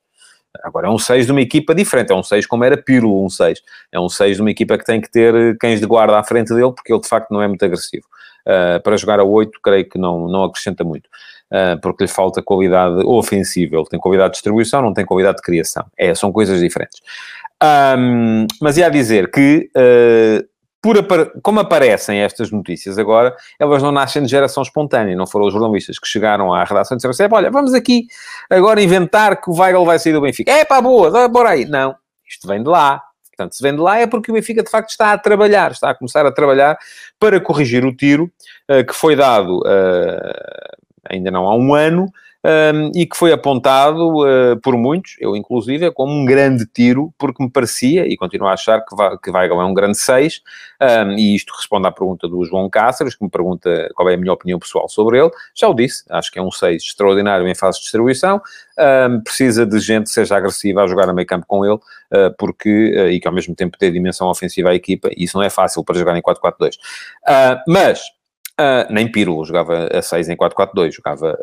Agora, 0.63 0.87
é 0.87 0.89
um 0.89 0.97
6 0.97 1.25
de 1.25 1.31
uma 1.31 1.41
equipa 1.41 1.73
diferente, 1.75 2.11
é 2.11 2.15
um 2.15 2.23
6 2.23 2.45
como 2.45 2.63
era 2.63 2.77
Pirlo, 2.77 3.23
um 3.23 3.29
6. 3.29 3.61
É 3.91 3.99
um 3.99 4.09
6 4.09 4.37
de 4.37 4.41
uma 4.41 4.51
equipa 4.51 4.77
que 4.77 4.85
tem 4.85 5.01
que 5.01 5.09
ter 5.09 5.57
cães 5.57 5.79
de 5.79 5.85
guarda 5.85 6.17
à 6.17 6.23
frente 6.23 6.53
dele, 6.53 6.71
porque 6.71 6.91
ele 6.91 7.01
de 7.01 7.07
facto 7.07 7.31
não 7.31 7.41
é 7.41 7.47
muito 7.47 7.63
agressivo. 7.63 8.05
Uh, 8.45 8.81
para 8.81 8.95
jogar 8.95 9.19
a 9.19 9.23
8, 9.23 9.59
creio 9.61 9.89
que 9.89 9.97
não, 9.99 10.27
não 10.27 10.45
acrescenta 10.45 10.83
muito, 10.83 11.07
uh, 11.51 11.79
porque 11.81 12.05
lhe 12.05 12.07
falta 12.07 12.41
qualidade 12.41 13.05
ofensiva. 13.05 13.75
Ele 13.75 13.85
tem 13.85 13.99
qualidade 13.99 14.29
de 14.29 14.35
distribuição, 14.35 14.81
não 14.81 14.93
tem 14.93 15.05
qualidade 15.05 15.37
de 15.37 15.43
criação. 15.43 15.85
É, 15.97 16.15
são 16.15 16.31
coisas 16.31 16.59
diferentes. 16.59 17.01
Um, 17.61 18.47
mas 18.61 18.77
ia 18.77 18.89
dizer 18.89 19.31
que 19.31 19.69
uh, 19.75 20.47
por, 20.81 21.31
como 21.41 21.59
aparecem 21.59 22.19
estas 22.19 22.51
notícias 22.51 22.97
agora, 22.97 23.35
elas 23.59 23.81
não 23.81 23.91
nascem 23.91 24.23
de 24.23 24.29
geração 24.29 24.63
espontânea, 24.63 25.15
não 25.15 25.27
foram 25.27 25.47
os 25.47 25.53
jornalistas 25.53 25.99
que 25.99 26.07
chegaram 26.07 26.53
à 26.53 26.63
redação 26.63 26.95
e 26.95 26.97
disseram 26.97 27.11
assim, 27.11 27.27
olha, 27.31 27.51
vamos 27.51 27.73
aqui 27.73 28.07
agora 28.49 28.81
inventar 28.81 29.41
que 29.41 29.49
o 29.49 29.59
Weigl 29.59 29.85
vai 29.85 29.99
sair 29.99 30.13
do 30.13 30.21
Benfica. 30.21 30.51
É 30.51 30.63
pá, 30.63 30.79
boa, 30.81 31.27
bora 31.27 31.49
aí. 31.49 31.65
Não, 31.65 31.95
isto 32.27 32.47
vem 32.47 32.61
de 32.61 32.69
lá. 32.69 33.01
Portanto, 33.35 33.55
se 33.55 33.61
vem 33.61 33.75
de 33.75 33.81
lá 33.81 33.99
é 33.99 34.07
porque 34.07 34.31
o 34.31 34.33
Benfica, 34.33 34.63
de 34.63 34.69
facto, 34.69 34.89
está 34.89 35.13
a 35.13 35.17
trabalhar, 35.17 35.71
está 35.71 35.91
a 35.91 35.95
começar 35.95 36.25
a 36.25 36.31
trabalhar 36.31 36.77
para 37.19 37.39
corrigir 37.39 37.85
o 37.85 37.95
tiro 37.95 38.31
uh, 38.69 38.85
que 38.85 38.93
foi 38.93 39.15
dado 39.15 39.59
uh, 39.59 40.77
ainda 41.09 41.31
não 41.31 41.47
há 41.47 41.55
um 41.55 41.73
ano, 41.73 42.07
um, 42.47 42.91
e 42.95 43.05
que 43.05 43.17
foi 43.17 43.33
apontado 43.33 44.21
uh, 44.21 44.57
por 44.61 44.77
muitos, 44.77 45.17
eu 45.19 45.35
inclusive, 45.35 45.91
como 45.91 46.13
um 46.13 46.23
grande 46.23 46.65
tiro, 46.65 47.13
porque 47.17 47.43
me 47.43 47.51
parecia, 47.51 48.07
e 48.07 48.15
continuo 48.15 48.47
a 48.47 48.53
achar 48.53 48.81
que, 48.85 49.29
Weigl 49.29 49.59
é 49.59 49.65
um 49.65 49.73
grande 49.73 49.97
6, 49.99 50.41
um, 50.81 51.11
e 51.11 51.35
isto 51.35 51.53
responde 51.53 51.87
à 51.87 51.91
pergunta 51.91 52.25
do 52.25 52.45
João 52.45 52.69
Cáceres, 52.69 53.15
que 53.15 53.23
me 53.23 53.29
pergunta 53.29 53.89
qual 53.93 54.09
é 54.09 54.13
a 54.13 54.17
minha 54.17 54.31
opinião 54.31 54.57
pessoal 54.59 54.87
sobre 54.87 55.19
ele. 55.19 55.29
Já 55.53 55.67
o 55.67 55.73
disse, 55.73 56.05
acho 56.09 56.31
que 56.31 56.39
é 56.39 56.41
um 56.41 56.49
6 56.49 56.83
extraordinário 56.83 57.45
em 57.45 57.55
fase 57.55 57.79
de 57.79 57.83
distribuição, 57.83 58.41
um, 59.09 59.21
precisa 59.21 59.65
de 59.65 59.79
gente 59.79 60.05
que 60.05 60.11
seja 60.11 60.37
agressiva 60.37 60.83
a 60.83 60.87
jogar 60.87 61.09
a 61.09 61.13
meio 61.13 61.27
campo 61.27 61.45
com 61.45 61.65
ele, 61.65 61.75
uh, 61.75 62.33
porque, 62.37 62.69
uh, 62.69 63.09
e 63.09 63.19
que 63.19 63.27
ao 63.27 63.33
mesmo 63.33 63.55
tempo 63.55 63.77
dê 63.77 63.91
dimensão 63.91 64.29
ofensiva 64.29 64.69
à 64.69 64.75
equipa, 64.75 65.09
e 65.17 65.25
isso 65.25 65.37
não 65.37 65.43
é 65.43 65.49
fácil 65.49 65.83
para 65.83 65.97
jogar 65.97 66.15
em 66.15 66.21
4-4-2. 66.21 66.75
Uh, 67.27 67.59
mas, 67.67 68.01
nem 68.89 69.11
Pirlo 69.11 69.45
jogava 69.45 69.87
a 69.93 70.01
6 70.01 70.29
em 70.29 70.35
4-4-2, 70.35 70.91
jogava 70.91 71.37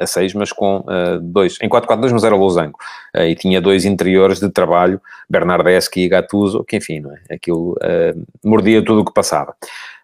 a 0.00 0.06
6, 0.06 0.34
mas 0.34 0.52
com 0.52 0.78
uh, 0.78 1.20
dois, 1.20 1.58
em 1.62 1.68
4-4-2, 1.68 2.12
mas 2.12 2.24
era 2.24 2.34
losango, 2.34 2.78
uh, 3.16 3.22
e 3.22 3.34
tinha 3.34 3.60
dois 3.60 3.84
interiores 3.84 4.40
de 4.40 4.50
trabalho, 4.50 5.00
Bernardeschi 5.28 6.00
e 6.00 6.08
Gattuso, 6.08 6.64
que 6.64 6.76
enfim, 6.76 7.00
não 7.00 7.12
é? 7.12 7.34
aquilo 7.34 7.72
uh, 7.72 8.26
mordia 8.44 8.84
tudo 8.84 9.02
o 9.02 9.04
que 9.04 9.12
passava. 9.12 9.54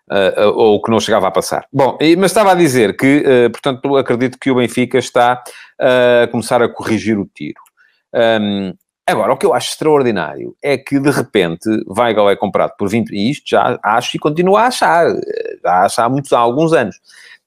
Uh, 0.08 0.52
ou 0.54 0.80
que 0.80 0.88
não 0.88 1.00
chegava 1.00 1.26
a 1.26 1.32
passar. 1.32 1.66
Bom, 1.72 1.98
mas 2.16 2.30
estava 2.30 2.52
a 2.52 2.54
dizer 2.54 2.96
que, 2.96 3.24
portanto, 3.50 3.96
acredito 3.96 4.38
que 4.38 4.52
o 4.52 4.54
Benfica 4.54 4.98
está 4.98 5.42
a 5.80 6.28
começar 6.28 6.62
a 6.62 6.68
corrigir 6.68 7.18
o 7.18 7.28
tiro. 7.34 7.58
Um, 8.14 8.72
agora, 9.04 9.32
o 9.32 9.36
que 9.36 9.44
eu 9.44 9.52
acho 9.52 9.70
extraordinário 9.70 10.54
é 10.62 10.78
que, 10.78 11.00
de 11.00 11.10
repente, 11.10 11.68
Weigl 11.88 12.30
é 12.30 12.36
comprado 12.36 12.74
por 12.78 12.88
20, 12.88 13.10
e 13.10 13.32
isto 13.32 13.50
já 13.50 13.80
acho 13.82 14.16
e 14.16 14.20
continuo 14.20 14.56
a 14.56 14.68
achar, 14.68 15.08
já 15.60 15.82
acho 15.82 16.00
há, 16.00 16.08
muitos, 16.08 16.32
há 16.32 16.38
alguns 16.38 16.72
anos, 16.72 17.00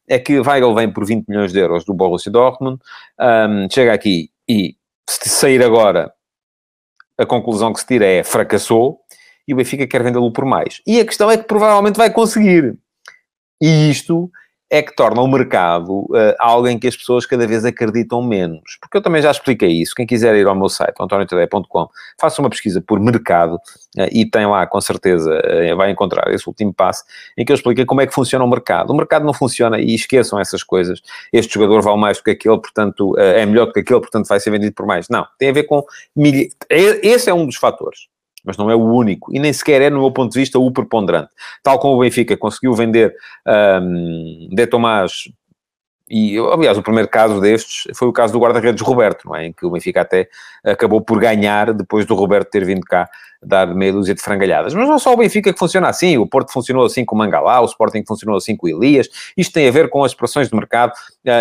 é 0.10 0.18
que 0.18 0.40
Weigl 0.40 0.74
vem 0.74 0.92
por 0.92 1.06
20 1.06 1.28
milhões 1.28 1.54
de 1.54 1.60
euros 1.60 1.86
do 1.86 1.94
Borussia 1.94 2.32
Dortmund, 2.32 2.82
um, 3.20 3.70
chega 3.72 3.94
aqui 3.94 4.32
e 4.48 4.76
se 5.08 5.30
sair 5.30 5.64
agora, 5.64 6.12
a 7.18 7.26
conclusão 7.26 7.72
que 7.72 7.80
se 7.80 7.86
tira 7.86 8.06
é 8.06 8.24
fracassou 8.24 9.00
e 9.48 9.54
o 9.54 9.58
Benfica 9.58 9.86
quer 9.86 10.04
vendê-lo 10.04 10.32
por 10.34 10.46
mais. 10.46 10.82
E 10.86 11.00
a 11.00 11.06
questão 11.06 11.30
é 11.30 11.38
que 11.38 11.44
provavelmente 11.44 11.98
vai 11.98 12.12
conseguir. 12.12 12.78
E 13.62 13.90
isto 13.90 14.32
é 14.70 14.82
que 14.82 14.96
torna 14.96 15.22
o 15.22 15.28
mercado 15.28 16.02
uh, 16.02 16.36
algo 16.38 16.68
em 16.68 16.78
que 16.78 16.88
as 16.88 16.96
pessoas 16.96 17.26
cada 17.26 17.48
vez 17.48 17.66
acreditam 17.66 18.22
menos. 18.22 18.78
Porque 18.80 18.98
eu 18.98 19.02
também 19.02 19.22
já 19.22 19.32
expliquei 19.32 19.70
isso. 19.70 19.96
Quem 19.96 20.06
quiser 20.06 20.36
ir 20.36 20.46
ao 20.46 20.56
meu 20.56 20.70
site, 20.70 20.94
antoniotadeia.com, 21.00 21.90
faça 22.20 22.42
uma 22.42 22.50
pesquisa 22.50 22.80
por 22.80 23.00
mercado 23.00 23.56
uh, 23.56 24.08
e 24.12 24.30
tem 24.30 24.46
lá, 24.46 24.68
com 24.68 24.80
certeza, 24.80 25.42
uh, 25.42 25.76
vai 25.76 25.90
encontrar 25.90 26.32
esse 26.32 26.48
último 26.48 26.72
passo 26.72 27.04
em 27.36 27.44
que 27.44 27.52
eu 27.52 27.56
expliquei 27.56 27.84
como 27.86 28.02
é 28.02 28.08
que 28.08 28.14
funciona 28.14 28.46
o 28.46 28.50
mercado. 28.50 28.92
O 28.92 28.96
mercado 28.96 29.26
não 29.26 29.34
funciona 29.34 29.80
e 29.80 29.96
esqueçam 29.96 30.40
essas 30.40 30.64
coisas. 30.64 31.02
Este 31.34 31.56
jogador 31.56 31.82
vale 31.82 32.00
mais 32.00 32.18
do 32.18 32.24
que 32.24 32.32
aquele, 32.32 32.60
portanto, 32.60 33.18
é 33.18 33.46
melhor 33.46 33.66
do 33.66 33.74
que 33.74 33.80
aquele, 33.80 34.00
portanto 34.00 34.28
vai 34.28 34.40
ser 34.40 34.52
vendido 34.52 34.74
por 34.74 34.86
mais. 34.86 35.10
Não, 35.10 35.26
tem 35.38 35.50
a 35.50 35.54
ver 35.54 35.64
com... 35.64 35.84
Milha... 36.16 36.48
Esse 36.70 37.30
é 37.30 37.34
um 37.34 37.46
dos 37.46 37.56
fatores 37.56 38.08
mas 38.44 38.58
não 38.58 38.70
é 38.70 38.76
o 38.76 38.84
único, 38.84 39.34
e 39.34 39.40
nem 39.40 39.52
sequer 39.54 39.82
é, 39.82 39.90
no 39.90 40.00
meu 40.00 40.12
ponto 40.12 40.32
de 40.32 40.40
vista, 40.40 40.60
o 40.60 40.72
preponderante. 40.72 41.30
Tal 41.64 41.80
como 41.80 41.96
o 41.96 42.00
Benfica 42.00 42.36
conseguiu 42.38 42.74
vender 42.74 43.14
um, 43.82 44.50
De 44.52 44.68
Tomás, 44.68 45.30
e, 46.10 46.38
aliás, 46.40 46.76
o 46.78 46.82
primeiro 46.82 47.08
caso 47.08 47.40
destes 47.40 47.84
foi 47.96 48.08
o 48.08 48.14
caso 48.14 48.34
do 48.34 48.40
guarda-redes 48.40 48.82
Roberto, 48.82 49.28
não 49.28 49.36
é? 49.36 49.46
em 49.46 49.54
que 49.54 49.64
o 49.64 49.70
Benfica 49.70 50.02
até 50.02 50.28
acabou 50.64 51.02
por 51.02 51.20
ganhar 51.20 51.72
depois 51.72 52.06
do 52.06 52.16
Roberto 52.16 52.50
ter 52.50 52.66
vindo 52.66 52.82
cá 52.82 53.08
dar 53.42 53.68
meia 53.74 53.94
dúzia 53.94 54.16
de 54.16 54.22
frangalhadas. 54.22 54.74
Mas 54.74 54.88
não 54.88 54.96
é 54.96 55.00
só 55.00 55.14
o 55.14 55.18
Benfica 55.18 55.54
que 55.54 55.60
funciona 55.60 55.88
assim, 55.88 56.18
o 56.18 56.28
Porto 56.28 56.52
funcionou 56.52 56.86
assim 56.86 57.06
com 57.06 57.16
o 57.16 57.18
Mangalá, 57.18 57.62
o 57.62 57.66
Sporting 57.66 58.04
funcionou 58.06 58.38
assim 58.38 58.56
com 58.56 58.66
o 58.66 58.70
Elias. 58.70 59.08
Isto 59.38 59.54
tem 59.54 59.68
a 59.68 59.72
ver 59.72 59.90
com 59.90 60.04
as 60.04 60.14
pressões 60.14 60.50
do 60.50 60.58
mercado 60.58 60.94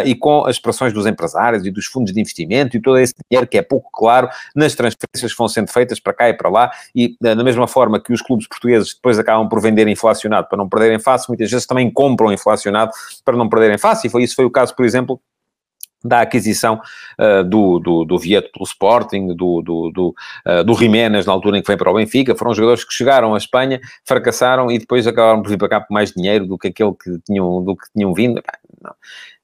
e 0.04 0.14
com 0.14 0.44
as 0.44 0.58
pressões 0.58 0.92
dos 0.92 1.06
empresários 1.06 1.64
e 1.66 1.70
dos 1.70 1.86
fundos 1.86 2.12
de 2.12 2.20
investimento 2.20 2.76
e 2.76 2.80
todo 2.80 2.98
esse 2.98 3.14
dinheiro 3.30 3.48
que 3.48 3.58
é 3.58 3.62
pouco 3.62 3.90
claro 3.92 4.28
nas 4.54 4.74
transferências 4.74 5.32
que 5.32 5.38
vão 5.38 5.48
sendo 5.48 5.70
feitas 5.70 6.00
para 6.00 6.12
cá 6.12 6.28
e 6.28 6.34
para 6.34 6.48
lá. 6.48 6.70
E 6.94 7.16
uh, 7.22 7.36
da 7.36 7.44
mesma 7.44 7.66
forma 7.66 8.00
que 8.00 8.12
os 8.12 8.22
clubes 8.22 8.46
portugueses 8.46 8.94
depois 8.94 9.18
acabam 9.18 9.48
por 9.48 9.60
vender 9.60 9.88
inflacionado 9.88 10.48
para 10.48 10.58
não 10.58 10.68
perderem 10.68 10.98
face, 10.98 11.28
muitas 11.28 11.50
vezes 11.50 11.66
também 11.66 11.90
compram 11.90 12.32
inflacionado 12.32 12.92
para 13.24 13.36
não 13.36 13.48
perderem 13.48 13.78
face. 13.78 14.06
E 14.06 14.10
foi 14.10 14.22
isso 14.22 14.34
foi 14.34 14.44
o 14.44 14.50
caso, 14.50 14.74
por 14.74 14.84
exemplo, 14.84 15.20
da 16.04 16.20
aquisição 16.20 16.80
uh, 17.18 17.42
do, 17.44 17.78
do, 17.78 18.04
do 18.04 18.18
Vieto 18.18 18.50
pelo 18.52 18.64
Sporting, 18.64 19.28
do, 19.28 19.62
do, 19.62 19.90
do, 19.90 20.14
uh, 20.46 20.64
do 20.64 20.74
Jiménez 20.74 21.26
na 21.26 21.32
altura 21.32 21.58
em 21.58 21.62
que 21.62 21.66
vem 21.66 21.76
para 21.76 21.90
o 21.90 21.94
Benfica, 21.94 22.36
foram 22.36 22.54
jogadores 22.54 22.84
que 22.84 22.92
chegaram 22.92 23.34
à 23.34 23.38
Espanha, 23.38 23.80
fracassaram 24.04 24.70
e 24.70 24.78
depois 24.78 25.06
acabaram 25.06 25.42
por 25.42 25.48
vir 25.50 25.58
para 25.58 25.68
cá 25.68 25.80
por 25.80 25.92
mais 25.92 26.12
dinheiro 26.12 26.46
do 26.46 26.56
que 26.56 26.68
aquele 26.68 26.92
que 26.92 27.18
tinham, 27.26 27.62
do 27.64 27.76
que 27.76 27.86
tinham 27.92 28.14
vindo. 28.14 28.40
Não. 28.80 28.94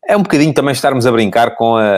É 0.07 0.17
um 0.17 0.23
bocadinho 0.23 0.53
também 0.53 0.73
estarmos 0.73 1.07
a 1.07 1.13
brincar 1.13 1.55
com 1.55 1.77
a, 1.77 1.97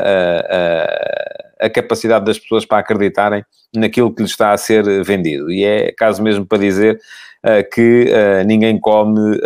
a, 1.61 1.67
a, 1.67 1.71
capacidade 1.71 2.25
das 2.25 2.39
pessoas 2.39 2.65
para 2.65 2.79
acreditarem 2.79 3.45
naquilo 3.75 4.15
que 4.15 4.23
lhes 4.23 4.31
está 4.31 4.53
a 4.53 4.57
ser 4.57 4.85
vendido. 5.05 5.51
E 5.51 5.65
é 5.65 5.93
caso 5.93 6.23
mesmo 6.23 6.47
para 6.47 6.59
dizer 6.59 7.01
uh, 7.45 7.69
que 7.73 8.11
ninguém 8.47 8.79
come 8.79 9.39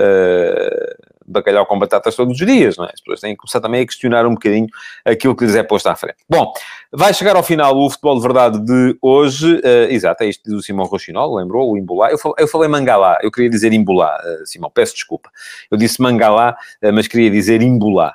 bacalhau 1.31 1.65
com 1.65 1.79
batatas 1.79 2.15
todos 2.15 2.39
os 2.39 2.47
dias, 2.47 2.77
não 2.77 2.85
é? 2.85 2.91
As 2.93 3.01
pessoas 3.01 3.21
têm 3.21 3.33
que 3.33 3.39
começar 3.39 3.61
também 3.61 3.81
a 3.81 3.87
questionar 3.87 4.27
um 4.27 4.35
bocadinho 4.35 4.67
aquilo 5.05 5.37
que 5.37 5.45
lhes 5.45 5.55
é 5.55 5.63
posto 5.63 5.87
à 5.89 5.95
frente. 5.95 6.17
Bom, 6.29 6.53
vai 6.93 7.15
chegar 7.15 7.37
ao 7.37 7.43
final 7.43 7.77
o 7.77 7.89
futebol 7.89 8.17
de 8.17 8.23
verdade 8.23 8.65
de 8.65 8.99
hoje. 9.01 9.57
Uh, 9.57 9.91
exato, 9.91 10.25
é 10.25 10.29
isto 10.29 10.51
do 10.51 10.61
Simão 10.61 10.87
Rochinol, 10.87 11.37
lembrou? 11.37 11.71
O 11.71 11.79
Imbolá. 11.79 12.11
Eu 12.11 12.19
falei, 12.19 12.37
eu 12.39 12.49
falei 12.49 12.69
Mangalá, 12.69 13.19
eu 13.23 13.31
queria 13.31 13.49
dizer 13.49 13.73
Imbolá, 13.73 14.17
uh, 14.17 14.47
Simão, 14.47 14.71
peço 14.71 14.95
desculpa. 14.95 15.31
Eu 15.71 15.79
disse 15.79 16.03
Mangalá, 16.03 16.57
uh, 16.83 16.93
mas 16.93 17.07
queria 17.07 17.31
dizer 17.31 17.63
Imbolá. 17.63 18.15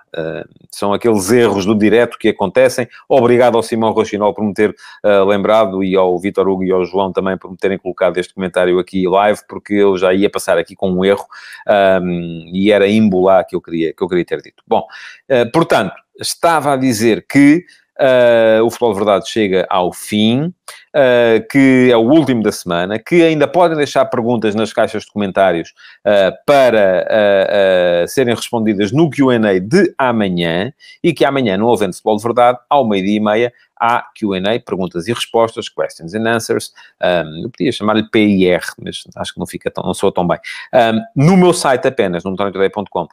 são 0.70 0.94
aqueles 0.94 1.32
erros 1.32 1.66
do 1.66 1.74
direto 1.74 2.18
que 2.18 2.30
acontecem. 2.30 2.88
Obrigado 3.08 3.56
ao 3.56 3.64
Simão 3.64 3.92
Rochinol 3.92 4.34
por 4.34 4.44
me 4.44 4.54
ter 4.54 4.76
lembrado 5.28 5.84
e 5.84 5.96
ao 5.96 6.18
Vitor 6.20 6.48
Hugo 6.48 6.64
e 6.64 6.72
ao 6.72 6.84
João 6.86 7.12
também 7.12 7.38
por 7.38 7.50
me 7.50 7.58
terem 7.58 7.78
colocado 7.78 8.18
este 8.18 8.34
comentário 8.34 8.78
aqui 8.80 9.08
live, 9.08 9.40
porque 9.48 9.74
eu 9.74 9.98
já 9.98 10.14
ia 10.14 10.30
passar 10.30 10.58
aqui 10.58 10.76
com 10.76 10.92
um 10.92 11.06
erro 11.06 11.26
um, 12.02 12.50
e 12.54 12.72
era 12.72 12.88
Imbolá 12.88 13.44
que 13.44 13.56
eu 13.56 13.62
queria, 13.62 13.94
que 13.94 14.04
eu 14.04 14.08
queria 14.08 14.26
ter 14.26 14.42
dito. 14.42 14.64
Bom, 14.68 14.86
portanto, 15.54 15.94
estava 16.20 16.74
a 16.74 16.78
dizer 16.78 17.26
que 17.28 17.66
uh, 18.00 18.64
o 18.64 18.70
Futebol 18.70 18.94
de 18.94 19.00
Verdade 19.00 19.30
chega 19.30 19.66
ao 19.70 19.92
fim, 19.94 20.46
uh, 20.46 21.48
que 21.50 21.90
é 21.92 21.98
o 21.98 22.02
último 22.02 22.44
da 22.44 22.52
semana, 22.52 23.00
que 23.00 23.24
ainda 23.24 23.48
podem 23.48 23.78
deixar 23.78 24.06
perguntas 24.06 24.56
nas 24.56 24.74
caixas 24.74 25.04
de 25.04 25.12
comentários 25.12 25.74
para 26.46 28.06
serem 28.08 28.36
respondidas 28.36 28.92
no 28.92 29.10
Q&A 29.10 29.60
de 29.60 29.94
amanhã 29.98 30.72
e 31.04 31.14
que 31.14 31.26
amanhã, 31.26 31.58
no 31.58 31.72
Havendo 31.72 31.94
Futebol 31.94 32.18
de 32.18 32.24
Verdade, 32.24 32.60
ao 32.70 32.88
meio-dia 32.88 33.18
e 33.18 33.20
meia, 33.20 33.54
há 33.80 34.06
Q&A, 34.16 34.60
perguntas 34.60 35.08
e 35.08 35.14
respostas, 35.14 35.70
questions 35.70 36.14
and 36.14 36.28
answers, 36.28 36.72
um, 37.02 37.44
eu 37.44 37.50
podia 37.50 37.72
chamar-lhe 37.72 38.10
PIR, 38.10 38.62
mas 38.82 39.04
acho 39.16 39.34
que 39.34 39.40
não 39.40 39.48
fica 39.48 39.70
tão, 39.70 39.84
não 39.84 39.94
soa 39.94 40.14
tão 40.14 40.28
bem, 40.28 40.40
um, 40.74 41.26
no 41.26 41.38
meu 41.38 41.54
site 41.54 41.88
apenas, 41.88 42.24
no 42.24 42.32
motoritoday.com, 42.32 43.04
uh, 43.04 43.08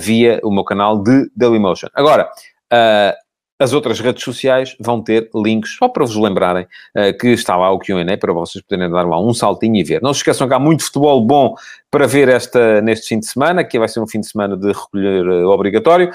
via 0.00 0.40
o 0.42 0.50
meu 0.50 0.64
canal 0.64 1.02
de 1.02 1.30
Dailymotion. 1.36 1.88
Agora, 1.94 2.28
uh, 2.72 3.27
as 3.58 3.72
outras 3.72 3.98
redes 3.98 4.22
sociais 4.22 4.76
vão 4.78 5.02
ter 5.02 5.28
links, 5.34 5.76
só 5.76 5.88
para 5.88 6.04
vos 6.04 6.16
lembrarem 6.16 6.64
uh, 6.64 7.18
que 7.18 7.28
está 7.28 7.56
lá 7.56 7.70
o 7.70 7.78
Q&A, 7.78 8.16
para 8.16 8.32
vocês 8.32 8.62
poderem 8.62 8.90
dar 8.90 9.06
lá 9.06 9.20
um 9.20 9.34
saltinho 9.34 9.76
e 9.76 9.82
ver. 9.82 10.00
Não 10.00 10.14
se 10.14 10.20
esqueçam 10.20 10.46
que 10.46 10.54
há 10.54 10.58
muito 10.58 10.84
futebol 10.84 11.20
bom 11.20 11.54
para 11.90 12.06
ver 12.06 12.28
esta, 12.28 12.80
neste 12.82 13.08
fim 13.08 13.18
de 13.18 13.26
semana, 13.26 13.64
que 13.64 13.78
vai 13.78 13.88
ser 13.88 14.00
um 14.00 14.06
fim 14.06 14.20
de 14.20 14.28
semana 14.28 14.56
de 14.56 14.68
recolher 14.68 15.26
uh, 15.26 15.48
obrigatório. 15.48 16.10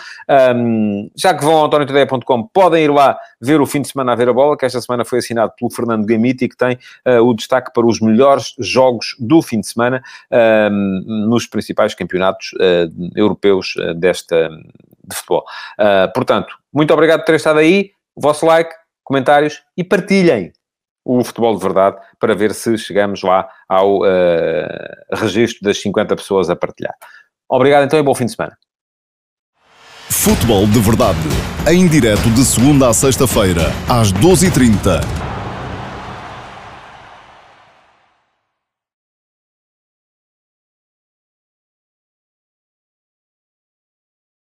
Um, 0.55 1.09
já 1.15 1.33
que 1.33 1.43
vão 1.43 1.55
ao 1.57 1.65
antoniotadeia.com, 1.65 2.43
podem 2.47 2.85
ir 2.85 2.91
lá 2.91 3.17
ver 3.41 3.59
o 3.59 3.65
fim 3.65 3.81
de 3.81 3.89
semana 3.89 4.13
a 4.13 4.15
ver 4.15 4.29
a 4.29 4.33
bola, 4.33 4.55
que 4.55 4.65
esta 4.65 4.79
semana 4.79 5.03
foi 5.03 5.19
assinado 5.19 5.51
pelo 5.57 5.71
Fernando 5.71 6.05
Gamiti, 6.05 6.47
que 6.47 6.55
tem 6.55 6.77
uh, 7.07 7.21
o 7.21 7.33
destaque 7.33 7.71
para 7.73 7.85
os 7.85 7.99
melhores 7.99 8.55
jogos 8.59 9.15
do 9.19 9.41
fim 9.41 9.59
de 9.59 9.67
semana 9.67 10.01
um, 10.71 11.27
nos 11.27 11.45
principais 11.47 11.93
campeonatos 11.93 12.51
europeus 13.15 13.73
desta, 13.95 14.49
de 15.03 15.15
futebol. 15.15 15.43
portanto, 16.13 16.55
muito 16.73 16.93
obrigado 16.93 17.19
por 17.19 17.25
ter 17.25 17.35
estado 17.35 17.59
aí. 17.59 17.91
O 18.15 18.21
vosso 18.21 18.45
like, 18.45 18.71
comentários 19.03 19.61
e 19.75 19.83
partilhem 19.83 20.51
o 21.05 21.23
futebol 21.23 21.55
de 21.55 21.61
verdade 21.61 21.97
para 22.19 22.33
ver 22.33 22.53
se 22.53 22.77
chegamos 22.77 23.21
lá 23.23 23.47
ao 23.67 23.99
uh, 23.99 24.05
registro 25.13 25.63
das 25.63 25.81
50 25.81 26.15
pessoas 26.15 26.49
a 26.49 26.55
partilhar. 26.55 26.93
Obrigado 27.49 27.83
então 27.83 27.99
e 27.99 28.03
bom 28.03 28.15
fim 28.15 28.25
de 28.25 28.35
semana. 28.35 28.57
Futebol 30.09 30.65
de 30.67 30.79
verdade, 30.79 31.19
em 31.69 31.87
direto 31.87 32.29
de 32.29 32.45
segunda 32.45 32.87
a 32.87 32.93
sexta-feira, 32.93 33.63
às 33.89 34.13
12h30 34.13 35.32